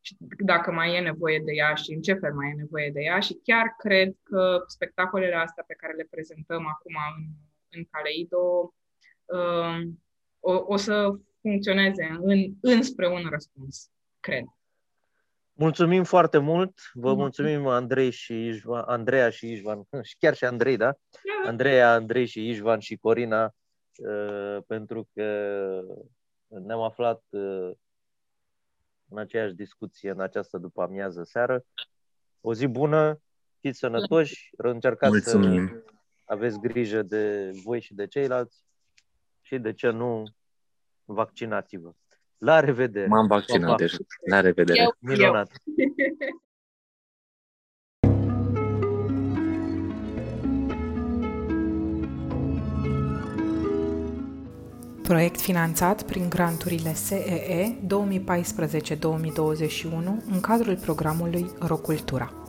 și 0.00 0.16
dacă 0.38 0.72
mai 0.72 0.94
e 0.94 1.00
nevoie 1.00 1.38
de 1.38 1.52
ea 1.52 1.74
și 1.74 1.92
în 1.92 2.00
ce 2.00 2.14
fel 2.14 2.34
mai 2.34 2.50
e 2.50 2.62
nevoie 2.62 2.90
de 2.90 3.00
ea 3.00 3.20
și 3.20 3.40
chiar 3.42 3.74
cred 3.78 4.14
că 4.22 4.62
spectacolele 4.66 5.34
astea 5.34 5.64
pe 5.66 5.74
care 5.74 5.92
le 5.92 6.06
prezentăm 6.10 6.66
acum 6.66 6.94
în, 7.16 7.24
în 7.68 7.84
Caleido 7.90 8.74
uh, 9.24 9.88
o, 10.40 10.64
o 10.66 10.76
să 10.76 11.18
funcționeze 11.40 12.16
în, 12.20 12.54
înspre 12.60 13.08
un 13.08 13.26
răspuns, 13.30 13.90
cred. 14.20 14.44
Mulțumim 15.58 16.04
foarte 16.04 16.38
mult. 16.38 16.80
Vă 16.92 17.14
mulțumim 17.14 17.66
Andrei 17.66 18.10
și 18.10 18.46
Ișvan, 18.46 18.84
Andreea 18.86 19.30
și 19.30 19.52
Ișvan, 19.52 19.82
și 20.02 20.16
chiar 20.18 20.34
și 20.34 20.44
Andrei, 20.44 20.76
da? 20.76 20.84
da. 20.84 21.48
Andreea, 21.48 21.92
Andrei 21.92 22.26
și 22.26 22.48
Ișvan 22.48 22.78
și 22.78 22.96
Corina, 22.96 23.54
uh, 23.96 24.58
pentru 24.66 25.08
că 25.14 25.24
ne-am 26.46 26.80
aflat 26.80 27.22
uh, 27.28 27.70
în 29.08 29.18
aceeași 29.18 29.54
discuție 29.54 30.10
în 30.10 30.20
această 30.20 30.58
după 30.58 30.82
amiază 30.82 31.22
seară. 31.22 31.64
O 32.40 32.54
zi 32.54 32.66
bună, 32.66 33.20
fiți 33.60 33.78
sănătoși, 33.78 34.50
încercați 34.56 35.12
Mulțumim. 35.12 35.68
să 35.68 35.92
aveți 36.24 36.58
grijă 36.58 37.02
de 37.02 37.50
voi 37.64 37.80
și 37.80 37.94
de 37.94 38.06
ceilalți 38.06 38.64
și 39.40 39.58
de 39.58 39.72
ce 39.72 39.90
nu 39.90 40.22
vaccinați-vă. 41.04 41.92
La 42.38 42.60
revedere! 42.60 43.06
M-am 43.06 43.26
vaccinat 43.26 43.76
deja. 43.76 43.96
La 44.30 44.40
revedere! 44.40 44.80
Eu, 44.80 44.94
Minunat! 44.98 45.50
Eu. 45.64 45.86
Proiect 55.02 55.40
finanțat 55.40 56.02
prin 56.02 56.28
granturile 56.28 56.94
SEE 56.94 57.78
2014-2021 57.82 57.86
în 60.30 60.40
cadrul 60.40 60.76
programului 60.76 61.50
Rocultura. 61.60 62.45